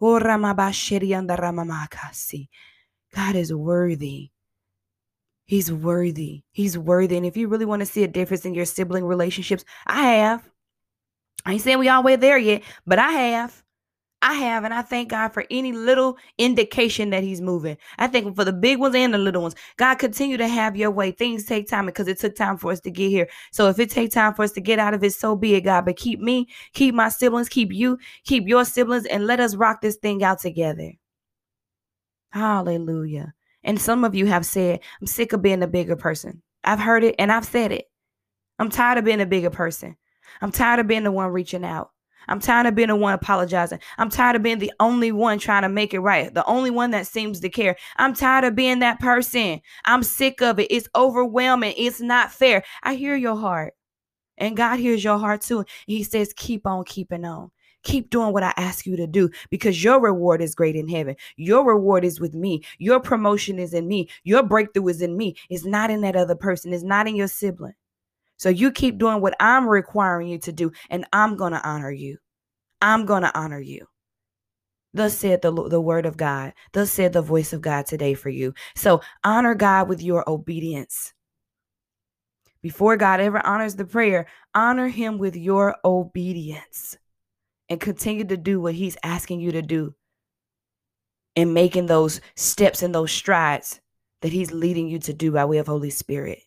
Oh, 0.00 0.20
God 3.14 3.34
is 3.34 3.52
worthy. 3.52 4.30
He's 5.46 5.72
worthy. 5.72 6.42
He's 6.52 6.76
worthy. 6.76 7.16
And 7.16 7.26
if 7.26 7.36
you 7.36 7.48
really 7.48 7.64
want 7.64 7.80
to 7.80 7.86
see 7.86 8.04
a 8.04 8.08
difference 8.08 8.44
in 8.44 8.54
your 8.54 8.64
sibling 8.64 9.04
relationships, 9.04 9.64
I 9.86 10.02
have. 10.02 10.48
I 11.44 11.52
ain't 11.54 11.62
saying 11.62 11.78
we 11.78 11.88
all 11.88 12.02
way 12.02 12.16
there 12.16 12.38
yet, 12.38 12.62
but 12.86 12.98
I 12.98 13.10
have. 13.10 13.62
I 14.22 14.32
have, 14.34 14.64
and 14.64 14.72
I 14.72 14.82
thank 14.82 15.10
God 15.10 15.28
for 15.28 15.44
any 15.50 15.72
little 15.72 16.16
indication 16.38 17.10
that 17.10 17.22
He's 17.22 17.40
moving. 17.40 17.76
I 17.98 18.06
thank 18.06 18.26
Him 18.26 18.34
for 18.34 18.44
the 18.44 18.52
big 18.52 18.78
ones 18.78 18.94
and 18.94 19.12
the 19.12 19.18
little 19.18 19.42
ones, 19.42 19.54
God 19.76 19.96
continue 19.96 20.36
to 20.38 20.48
have 20.48 20.76
your 20.76 20.90
way. 20.90 21.10
Things 21.10 21.44
take 21.44 21.68
time 21.68 21.86
because 21.86 22.08
it 22.08 22.18
took 22.18 22.34
time 22.34 22.56
for 22.56 22.72
us 22.72 22.80
to 22.80 22.90
get 22.90 23.10
here. 23.10 23.28
So 23.52 23.68
if 23.68 23.78
it 23.78 23.90
takes 23.90 24.14
time 24.14 24.34
for 24.34 24.42
us 24.42 24.52
to 24.52 24.60
get 24.60 24.78
out 24.78 24.94
of 24.94 25.04
it, 25.04 25.12
so 25.12 25.36
be 25.36 25.54
it, 25.54 25.62
God. 25.62 25.84
But 25.84 25.96
keep 25.96 26.18
me, 26.20 26.48
keep 26.72 26.94
my 26.94 27.10
siblings, 27.10 27.48
keep 27.48 27.72
you, 27.72 27.98
keep 28.24 28.48
your 28.48 28.64
siblings, 28.64 29.06
and 29.06 29.26
let 29.26 29.38
us 29.38 29.54
rock 29.54 29.82
this 29.82 29.96
thing 29.96 30.24
out 30.24 30.40
together. 30.40 30.92
Hallelujah. 32.30 33.34
And 33.62 33.80
some 33.80 34.04
of 34.04 34.14
you 34.14 34.26
have 34.26 34.46
said, 34.46 34.80
I'm 35.00 35.06
sick 35.06 35.32
of 35.32 35.42
being 35.42 35.62
a 35.62 35.66
bigger 35.66 35.96
person. 35.96 36.42
I've 36.64 36.80
heard 36.80 37.04
it 37.04 37.14
and 37.18 37.30
I've 37.30 37.44
said 37.44 37.72
it. 37.72 37.84
I'm 38.58 38.70
tired 38.70 38.98
of 38.98 39.04
being 39.04 39.20
a 39.20 39.26
bigger 39.26 39.50
person. 39.50 39.96
I'm 40.40 40.52
tired 40.52 40.80
of 40.80 40.86
being 40.86 41.04
the 41.04 41.12
one 41.12 41.30
reaching 41.30 41.64
out. 41.64 41.90
I'm 42.28 42.40
tired 42.40 42.66
of 42.66 42.74
being 42.74 42.88
the 42.88 42.96
one 42.96 43.14
apologizing. 43.14 43.80
I'm 43.98 44.10
tired 44.10 44.36
of 44.36 44.42
being 44.42 44.58
the 44.58 44.72
only 44.80 45.12
one 45.12 45.38
trying 45.38 45.62
to 45.62 45.68
make 45.68 45.94
it 45.94 46.00
right, 46.00 46.32
the 46.32 46.44
only 46.46 46.70
one 46.70 46.90
that 46.92 47.06
seems 47.06 47.40
to 47.40 47.48
care. 47.48 47.76
I'm 47.96 48.14
tired 48.14 48.44
of 48.44 48.54
being 48.54 48.80
that 48.80 49.00
person. 49.00 49.60
I'm 49.84 50.02
sick 50.02 50.42
of 50.42 50.58
it. 50.58 50.68
It's 50.70 50.88
overwhelming. 50.94 51.74
It's 51.76 52.00
not 52.00 52.32
fair. 52.32 52.64
I 52.82 52.94
hear 52.94 53.16
your 53.16 53.36
heart. 53.36 53.74
And 54.38 54.56
God 54.56 54.78
hears 54.78 55.02
your 55.02 55.18
heart 55.18 55.40
too. 55.40 55.64
He 55.86 56.02
says, 56.02 56.32
keep 56.36 56.66
on 56.66 56.84
keeping 56.84 57.24
on. 57.24 57.50
Keep 57.84 58.10
doing 58.10 58.32
what 58.32 58.42
I 58.42 58.52
ask 58.56 58.84
you 58.84 58.96
to 58.96 59.06
do 59.06 59.30
because 59.48 59.82
your 59.82 60.00
reward 60.00 60.42
is 60.42 60.56
great 60.56 60.74
in 60.74 60.88
heaven. 60.88 61.14
Your 61.36 61.64
reward 61.64 62.04
is 62.04 62.18
with 62.18 62.34
me. 62.34 62.64
Your 62.78 62.98
promotion 62.98 63.60
is 63.60 63.72
in 63.72 63.86
me. 63.86 64.08
Your 64.24 64.42
breakthrough 64.42 64.88
is 64.88 65.00
in 65.00 65.16
me. 65.16 65.36
It's 65.48 65.64
not 65.64 65.90
in 65.90 66.00
that 66.00 66.16
other 66.16 66.34
person, 66.34 66.72
it's 66.72 66.82
not 66.82 67.06
in 67.06 67.14
your 67.14 67.28
sibling. 67.28 67.74
So 68.36 68.48
you 68.48 68.70
keep 68.70 68.98
doing 68.98 69.20
what 69.20 69.36
I'm 69.40 69.66
requiring 69.68 70.28
you 70.28 70.38
to 70.38 70.52
do, 70.52 70.72
and 70.90 71.06
I'm 71.12 71.36
going 71.36 71.52
to 71.52 71.66
honor 71.66 71.90
you. 71.90 72.18
I'm 72.80 73.06
going 73.06 73.22
to 73.22 73.38
honor 73.38 73.60
you. 73.60 73.86
Thus 74.92 75.16
said 75.16 75.42
the, 75.42 75.52
the 75.52 75.80
word 75.80 76.06
of 76.06 76.16
God. 76.16 76.54
Thus 76.72 76.90
said 76.90 77.12
the 77.12 77.22
voice 77.22 77.52
of 77.52 77.60
God 77.60 77.86
today 77.86 78.14
for 78.14 78.30
you. 78.30 78.54
So 78.74 79.02
honor 79.24 79.54
God 79.54 79.88
with 79.88 80.02
your 80.02 80.28
obedience. 80.28 81.12
Before 82.62 82.96
God 82.96 83.20
ever 83.20 83.44
honors 83.44 83.76
the 83.76 83.84
prayer, 83.84 84.26
honor 84.54 84.88
him 84.88 85.18
with 85.18 85.36
your 85.36 85.76
obedience 85.84 86.96
and 87.68 87.80
continue 87.80 88.24
to 88.24 88.36
do 88.36 88.60
what 88.60 88.74
he's 88.74 88.96
asking 89.02 89.40
you 89.40 89.52
to 89.52 89.62
do 89.62 89.94
and 91.36 91.52
making 91.52 91.86
those 91.86 92.20
steps 92.34 92.82
and 92.82 92.94
those 92.94 93.12
strides 93.12 93.80
that 94.22 94.32
he's 94.32 94.50
leading 94.50 94.88
you 94.88 94.98
to 95.00 95.12
do 95.12 95.30
by 95.30 95.44
way 95.44 95.58
of 95.58 95.66
Holy 95.66 95.90
Spirit. 95.90 96.40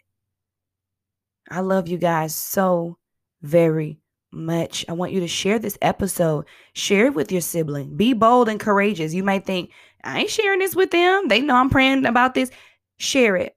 I 1.49 1.62
love 1.62 1.88
you 1.88 1.97
guys 1.97 2.35
so 2.35 2.97
very 3.41 3.99
much. 4.31 4.85
I 4.88 4.93
want 4.93 5.12
you 5.12 5.19
to 5.21 5.27
share 5.27 5.59
this 5.59 5.77
episode. 5.81 6.45
Share 6.73 7.07
it 7.07 7.15
with 7.15 7.31
your 7.31 7.41
sibling. 7.41 7.95
Be 7.95 8.13
bold 8.13 8.49
and 8.49 8.59
courageous. 8.59 9.13
You 9.13 9.23
might 9.23 9.45
think, 9.45 9.71
I 10.03 10.19
ain't 10.19 10.29
sharing 10.29 10.59
this 10.59 10.75
with 10.75 10.91
them. 10.91 11.27
They 11.27 11.41
know 11.41 11.55
I'm 11.55 11.69
praying 11.69 12.05
about 12.05 12.33
this. 12.33 12.51
Share 12.97 13.35
it. 13.35 13.55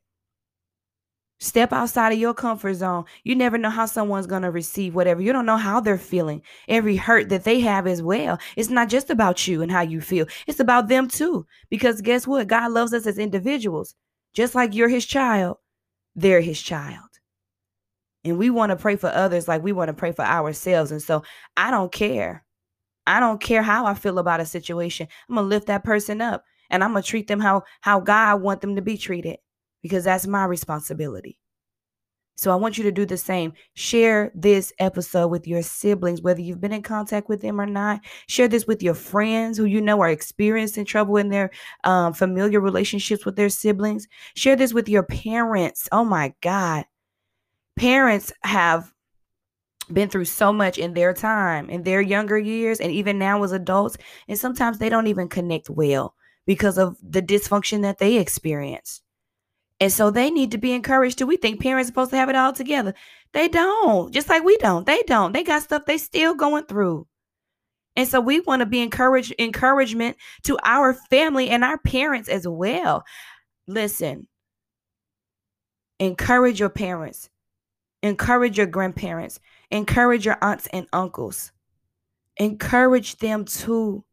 Step 1.39 1.73
outside 1.73 2.13
of 2.13 2.21
your 2.21 2.35
comfort 2.35 2.75
zone. 2.75 3.05
You 3.25 3.35
never 3.35 3.59
know 3.59 3.69
how 3.69 3.87
someone's 3.87 4.29
going 4.29 4.43
to 4.43 4.51
receive 4.53 4.95
whatever. 4.95 5.21
You 5.21 5.33
don't 5.33 5.45
know 5.45 5.57
how 5.57 5.81
they're 5.81 5.99
feeling. 5.99 6.41
Every 6.69 6.95
hurt 6.95 7.31
that 7.31 7.43
they 7.43 7.59
have 7.59 7.89
as 7.89 8.01
well. 8.01 8.39
It's 8.57 8.69
not 8.71 8.89
just 8.89 9.11
about 9.11 9.49
you 9.49 9.61
and 9.61 9.71
how 9.71 9.81
you 9.81 10.01
feel, 10.01 10.27
it's 10.47 10.61
about 10.61 10.87
them 10.87 11.09
too. 11.09 11.45
Because 11.69 12.01
guess 12.01 12.29
what? 12.29 12.47
God 12.47 12.71
loves 12.71 12.95
us 12.95 13.09
as 13.09 13.19
individuals. 13.19 13.97
Just 14.33 14.55
like 14.55 14.73
you're 14.73 14.89
his 14.89 15.05
child, 15.05 15.59
they're 16.15 16.41
his 16.41 16.63
child. 16.63 17.12
And 18.25 18.39
we 18.39 18.51
want 18.51 18.71
to 18.71 18.77
pray 18.77 18.97
for 18.97 19.09
others 19.09 19.49
like 19.49 19.63
we 19.63 19.73
want 19.73 19.89
to 19.89 19.95
pray 19.95 20.13
for 20.13 20.25
ourselves. 20.25 20.93
And 20.93 21.03
so 21.03 21.23
I 21.57 21.71
don't 21.71 21.93
care. 21.93 22.45
I 23.07 23.19
don't 23.21 23.41
care 23.41 23.63
how 23.63 23.87
I 23.87 23.95
feel 23.95 24.19
about 24.19 24.41
a 24.41 24.47
situation. 24.47 25.09
I'm 25.29 25.37
to 25.37 25.43
lift 25.43 25.67
that 25.67 25.85
person 25.85 26.21
up 26.21 26.45
and 26.71 26.85
I'm 26.85 26.95
to 26.95 27.03
treat 27.03 27.27
them 27.27 27.41
how 27.41 27.63
how 27.81 28.01
God 28.01 28.43
want 28.43 28.61
them 28.61 28.77
to 28.77 28.83
be 28.83 28.97
treated 28.97 29.39
because 29.83 30.05
that's 30.05 30.27
my 30.27 30.45
responsibility. 30.45 31.39
So 32.37 32.51
I 32.51 32.57
want 32.57 32.79
you 32.79 32.85
to 32.85 32.93
do 32.93 33.05
the 33.05 33.17
same. 33.17 33.53
Share 33.75 34.33
this 34.35 34.73
episode 34.79 35.29
with 35.29 35.47
your 35.47 35.63
siblings, 35.63 36.23
whether 36.23 36.41
you've 36.41 36.61
been 36.61 36.73
in 36.73 36.83
contact 36.83 37.29
with 37.29 37.41
them 37.41 37.61
or 37.61 37.67
not. 37.67 38.01
Share 38.27 38.49
this 38.49 38.67
with 38.67 38.83
your 38.83 38.95
friends 38.95 39.59
who 39.59 39.65
you 39.65 39.81
know 39.81 40.01
are 40.01 40.11
experiencing 40.11 40.85
trouble 40.85 41.19
in 41.19 41.29
their 41.29 41.51
um, 41.85 42.15
familiar 42.15 42.61
relationships 42.61 43.27
with 43.27 43.37
their 43.37 43.51
siblings. 43.51 44.09
Share 44.35 44.57
this 44.57 44.73
with 44.73 44.89
your 44.89 45.03
parents. 45.03 45.89
Oh 45.93 46.05
my 46.05 46.33
God. 46.41 46.85
Parents 47.83 48.33
have 48.45 48.93
been 49.93 50.09
through 50.09 50.27
so 50.27 50.53
much 50.53 50.79
in 50.79 50.95
their 50.95 51.13
time, 51.13 51.69
in 51.69 51.83
their 51.83 52.01
younger 52.01 52.39
years, 52.39 52.79
and 52.79 52.93
even 52.93 53.19
now 53.19 53.43
as 53.43 53.51
adults. 53.51 53.97
And 54.29 54.39
sometimes 54.39 54.79
they 54.79 54.89
don't 54.89 55.09
even 55.09 55.29
connect 55.29 55.69
well 55.69 56.15
because 56.47 56.79
of 56.79 56.97
the 57.03 57.21
dysfunction 57.21 57.83
that 57.83 57.99
they 57.99 58.19
experienced. 58.19 59.03
And 59.81 59.93
so 59.93 60.13
they 60.13 60.31
need 60.31 60.53
to 60.53 60.59
be 60.59 60.71
encouraged 60.71 61.19
too. 61.19 61.27
We 61.27 61.37
think 61.37 61.61
parents 61.61 61.89
are 61.89 61.91
supposed 61.91 62.11
to 62.13 62.17
have 62.19 62.29
it 62.29 62.37
all 62.37 62.53
together. 62.53 62.95
They 63.33 63.49
don't, 63.49 64.15
just 64.15 64.29
like 64.29 64.45
we 64.45 64.57
don't. 64.59 64.87
They 64.87 65.03
don't. 65.09 65.33
They 65.33 65.43
got 65.43 65.65
stuff 65.65 65.85
they 65.85 65.99
still 65.99 66.37
going 66.37 66.67
through. 66.67 67.09
And 67.97 68.07
so 68.07 68.21
we 68.21 68.39
want 68.39 68.61
to 68.61 68.67
be 68.67 68.81
encouraged, 68.81 69.35
encouragement 69.41 70.19
to 70.45 70.57
our 70.63 70.95
family 70.95 71.51
and 71.51 71.65
our 71.65 71.79
parents 71.79 72.29
as 72.29 72.47
well. 72.47 73.03
Listen, 73.67 74.29
encourage 75.99 76.61
your 76.61 76.71
parents, 76.71 77.29
encourage 78.03 78.59
your 78.59 78.67
grandparents, 78.67 79.41
encourage 79.71 80.27
your 80.27 80.39
aunts 80.43 80.67
and 80.69 80.87
uncles, 80.93 81.53
encourage 82.37 83.17
them 83.17 83.45
too. 83.45 84.05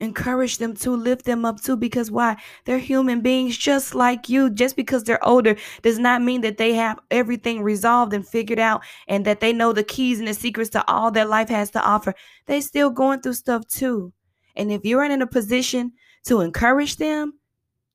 Encourage 0.00 0.58
them 0.58 0.74
to 0.76 0.92
lift 0.92 1.24
them 1.24 1.44
up 1.44 1.60
too, 1.60 1.76
because 1.76 2.08
why? 2.08 2.36
They're 2.64 2.78
human 2.78 3.20
beings 3.20 3.56
just 3.58 3.96
like 3.96 4.28
you. 4.28 4.48
Just 4.48 4.76
because 4.76 5.02
they're 5.02 5.24
older 5.26 5.56
does 5.82 5.98
not 5.98 6.22
mean 6.22 6.42
that 6.42 6.56
they 6.56 6.72
have 6.74 7.00
everything 7.10 7.62
resolved 7.62 8.12
and 8.12 8.24
figured 8.24 8.60
out 8.60 8.84
and 9.08 9.24
that 9.24 9.40
they 9.40 9.52
know 9.52 9.72
the 9.72 9.82
keys 9.82 10.20
and 10.20 10.28
the 10.28 10.34
secrets 10.34 10.70
to 10.70 10.88
all 10.88 11.10
that 11.10 11.28
life 11.28 11.48
has 11.48 11.72
to 11.72 11.82
offer. 11.82 12.14
They're 12.46 12.60
still 12.60 12.90
going 12.90 13.22
through 13.22 13.32
stuff 13.32 13.66
too. 13.66 14.12
And 14.54 14.70
if 14.70 14.84
you're 14.84 15.02
in 15.02 15.20
a 15.20 15.26
position 15.26 15.94
to 16.26 16.42
encourage 16.42 16.94
them, 16.94 17.32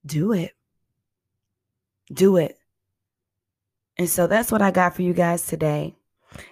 do 0.06 0.34
it. 0.34 0.52
Do 2.12 2.36
it. 2.36 2.58
And 3.98 4.10
so 4.10 4.28
that's 4.28 4.52
what 4.52 4.62
I 4.62 4.72
got 4.72 4.96
for 4.96 5.02
you 5.02 5.14
guys 5.14 5.46
today. 5.46 5.96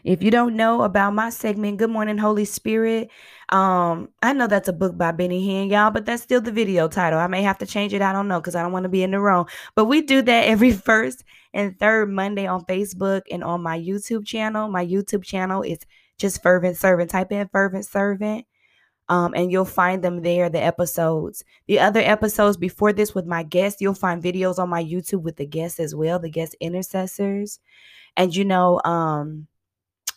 If 0.03 0.21
you 0.21 0.29
don't 0.29 0.55
know 0.55 0.83
about 0.83 1.15
my 1.15 1.29
segment, 1.29 1.77
Good 1.77 1.89
Morning 1.89 2.17
Holy 2.17 2.45
Spirit, 2.45 3.09
um, 3.49 4.09
I 4.21 4.33
know 4.33 4.47
that's 4.47 4.67
a 4.67 4.73
book 4.73 4.97
by 4.97 5.11
Benny 5.11 5.47
Hinn, 5.47 5.71
y'all, 5.71 5.91
but 5.91 6.05
that's 6.05 6.21
still 6.21 6.41
the 6.41 6.51
video 6.51 6.87
title. 6.87 7.19
I 7.19 7.27
may 7.27 7.41
have 7.41 7.57
to 7.59 7.65
change 7.65 7.93
it. 7.93 8.01
I 8.01 8.13
don't 8.13 8.27
know 8.27 8.39
because 8.39 8.55
I 8.55 8.61
don't 8.61 8.71
want 8.71 8.83
to 8.83 8.89
be 8.89 9.03
in 9.03 9.11
the 9.11 9.19
wrong. 9.19 9.47
But 9.75 9.85
we 9.85 10.01
do 10.01 10.21
that 10.21 10.45
every 10.45 10.71
first 10.71 11.23
and 11.53 11.77
third 11.79 12.11
Monday 12.11 12.45
on 12.45 12.65
Facebook 12.65 13.21
and 13.31 13.43
on 13.43 13.61
my 13.63 13.77
YouTube 13.77 14.25
channel. 14.25 14.69
My 14.69 14.85
YouTube 14.85 15.23
channel 15.23 15.63
is 15.63 15.79
just 16.17 16.43
Fervent 16.43 16.77
Servant. 16.77 17.09
Type 17.09 17.31
in 17.31 17.47
Fervent 17.49 17.85
Servant. 17.85 18.45
Um, 19.09 19.33
and 19.35 19.51
you'll 19.51 19.65
find 19.65 20.03
them 20.03 20.21
there, 20.21 20.49
the 20.49 20.63
episodes. 20.63 21.43
The 21.67 21.79
other 21.79 21.99
episodes 21.99 22.55
before 22.55 22.93
this 22.93 23.13
with 23.13 23.25
my 23.25 23.43
guests, 23.43 23.81
you'll 23.81 23.93
find 23.93 24.23
videos 24.23 24.57
on 24.57 24.69
my 24.69 24.83
YouTube 24.83 25.23
with 25.23 25.35
the 25.35 25.45
guests 25.45 25.79
as 25.79 25.93
well, 25.93 26.17
the 26.17 26.29
guest 26.29 26.55
intercessors. 26.61 27.59
And 28.15 28.33
you 28.33 28.45
know, 28.45 28.79
um, 28.85 29.47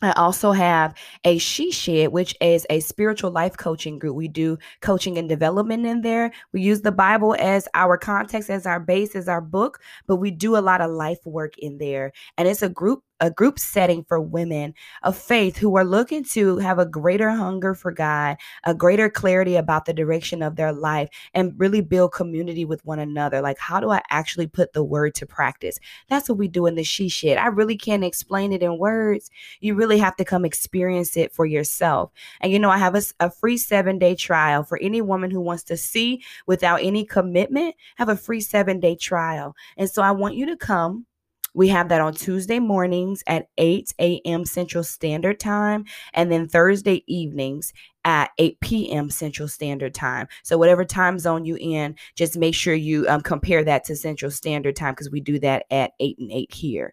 I 0.04 0.12
also 0.12 0.52
have 0.52 0.94
a 1.24 1.38
She 1.38 1.70
Shed, 1.70 2.08
which 2.08 2.36
is 2.40 2.66
a 2.68 2.80
spiritual 2.80 3.30
life 3.30 3.56
coaching 3.56 3.98
group. 3.98 4.16
We 4.16 4.28
do 4.28 4.58
coaching 4.80 5.16
and 5.16 5.28
development 5.28 5.86
in 5.86 6.02
there. 6.02 6.30
We 6.52 6.60
use 6.60 6.82
the 6.82 6.92
Bible 6.92 7.34
as 7.38 7.68
our 7.74 7.96
context, 7.96 8.50
as 8.50 8.66
our 8.66 8.80
base, 8.80 9.16
as 9.16 9.28
our 9.28 9.40
book, 9.40 9.80
but 10.06 10.16
we 10.16 10.30
do 10.30 10.56
a 10.56 10.58
lot 10.58 10.82
of 10.82 10.90
life 10.90 11.24
work 11.24 11.56
in 11.58 11.78
there. 11.78 12.12
And 12.36 12.46
it's 12.46 12.62
a 12.62 12.68
group 12.68 13.02
a 13.20 13.30
group 13.30 13.58
setting 13.58 14.04
for 14.04 14.20
women 14.20 14.74
of 15.02 15.16
faith 15.16 15.56
who 15.56 15.76
are 15.76 15.84
looking 15.84 16.24
to 16.24 16.58
have 16.58 16.78
a 16.78 16.86
greater 16.86 17.30
hunger 17.30 17.74
for 17.74 17.92
God, 17.92 18.36
a 18.64 18.74
greater 18.74 19.08
clarity 19.08 19.56
about 19.56 19.84
the 19.84 19.92
direction 19.92 20.42
of 20.42 20.56
their 20.56 20.72
life, 20.72 21.08
and 21.32 21.52
really 21.56 21.80
build 21.80 22.12
community 22.12 22.64
with 22.64 22.84
one 22.84 22.98
another. 22.98 23.40
Like, 23.40 23.58
how 23.58 23.80
do 23.80 23.90
I 23.90 24.02
actually 24.10 24.46
put 24.46 24.72
the 24.72 24.84
word 24.84 25.14
to 25.16 25.26
practice? 25.26 25.78
That's 26.08 26.28
what 26.28 26.38
we 26.38 26.48
do 26.48 26.66
in 26.66 26.74
the 26.74 26.84
She 26.84 27.08
Shed. 27.08 27.38
I 27.38 27.46
really 27.46 27.76
can't 27.76 28.04
explain 28.04 28.52
it 28.52 28.62
in 28.62 28.78
words. 28.78 29.30
You 29.60 29.74
really 29.74 29.98
have 29.98 30.16
to 30.16 30.24
come 30.24 30.44
experience 30.44 31.16
it 31.16 31.32
for 31.32 31.46
yourself. 31.46 32.10
And 32.40 32.52
you 32.52 32.58
know, 32.58 32.70
I 32.70 32.78
have 32.78 32.94
a, 32.94 33.02
a 33.20 33.30
free 33.30 33.56
seven 33.56 33.98
day 33.98 34.14
trial 34.14 34.64
for 34.64 34.78
any 34.78 35.00
woman 35.00 35.30
who 35.30 35.40
wants 35.40 35.62
to 35.64 35.76
see 35.76 36.22
without 36.46 36.82
any 36.82 37.04
commitment. 37.04 37.74
Have 37.96 38.08
a 38.08 38.16
free 38.16 38.40
seven 38.40 38.80
day 38.80 38.96
trial. 38.96 39.54
And 39.76 39.88
so 39.88 40.02
I 40.02 40.10
want 40.10 40.34
you 40.34 40.46
to 40.46 40.56
come 40.56 41.06
we 41.54 41.68
have 41.68 41.88
that 41.88 42.00
on 42.00 42.12
Tuesday 42.12 42.58
mornings 42.58 43.22
at 43.26 43.48
8 43.56 43.94
a.m. 44.00 44.44
Central 44.44 44.84
Standard 44.84 45.38
Time, 45.40 45.84
and 46.12 46.30
then 46.30 46.48
Thursday 46.48 47.04
evenings 47.06 47.72
at 48.04 48.30
8 48.38 48.60
p.m. 48.60 49.08
Central 49.08 49.48
Standard 49.48 49.94
Time. 49.94 50.26
So, 50.42 50.58
whatever 50.58 50.84
time 50.84 51.18
zone 51.18 51.44
you're 51.44 51.58
in, 51.60 51.94
just 52.16 52.36
make 52.36 52.54
sure 52.54 52.74
you 52.74 53.08
um, 53.08 53.20
compare 53.20 53.64
that 53.64 53.84
to 53.84 53.96
Central 53.96 54.30
Standard 54.30 54.76
Time 54.76 54.92
because 54.92 55.10
we 55.10 55.20
do 55.20 55.38
that 55.38 55.64
at 55.70 55.92
8 56.00 56.18
and 56.18 56.32
8 56.32 56.52
here. 56.52 56.92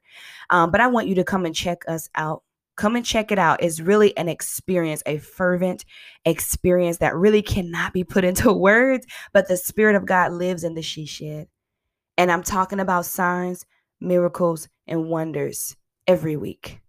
Um, 0.49 0.71
but 0.71 0.79
I 0.79 0.87
want 0.87 1.07
you 1.07 1.15
to 1.15 1.23
come 1.23 1.45
and 1.45 1.55
check 1.55 1.83
us 1.87 2.09
out. 2.15 2.43
Come 2.77 2.95
and 2.95 3.05
check 3.05 3.31
it 3.31 3.39
out. 3.39 3.61
It's 3.61 3.79
really 3.79 4.15
an 4.15 4.29
experience, 4.29 5.03
a 5.05 5.17
fervent 5.17 5.85
experience 6.25 6.97
that 6.97 7.15
really 7.15 7.41
cannot 7.41 7.93
be 7.93 8.03
put 8.03 8.23
into 8.23 8.53
words, 8.53 9.05
but 9.33 9.47
the 9.47 9.57
Spirit 9.57 9.95
of 9.95 10.05
God 10.05 10.31
lives 10.31 10.63
in 10.63 10.75
the 10.75 10.81
she 10.81 11.05
shed. 11.05 11.47
And 12.17 12.31
I'm 12.31 12.43
talking 12.43 12.79
about 12.79 13.05
signs, 13.05 13.65
miracles, 14.01 14.67
and 14.87 15.09
wonders 15.09 15.75
every 16.07 16.35
week 16.35 16.81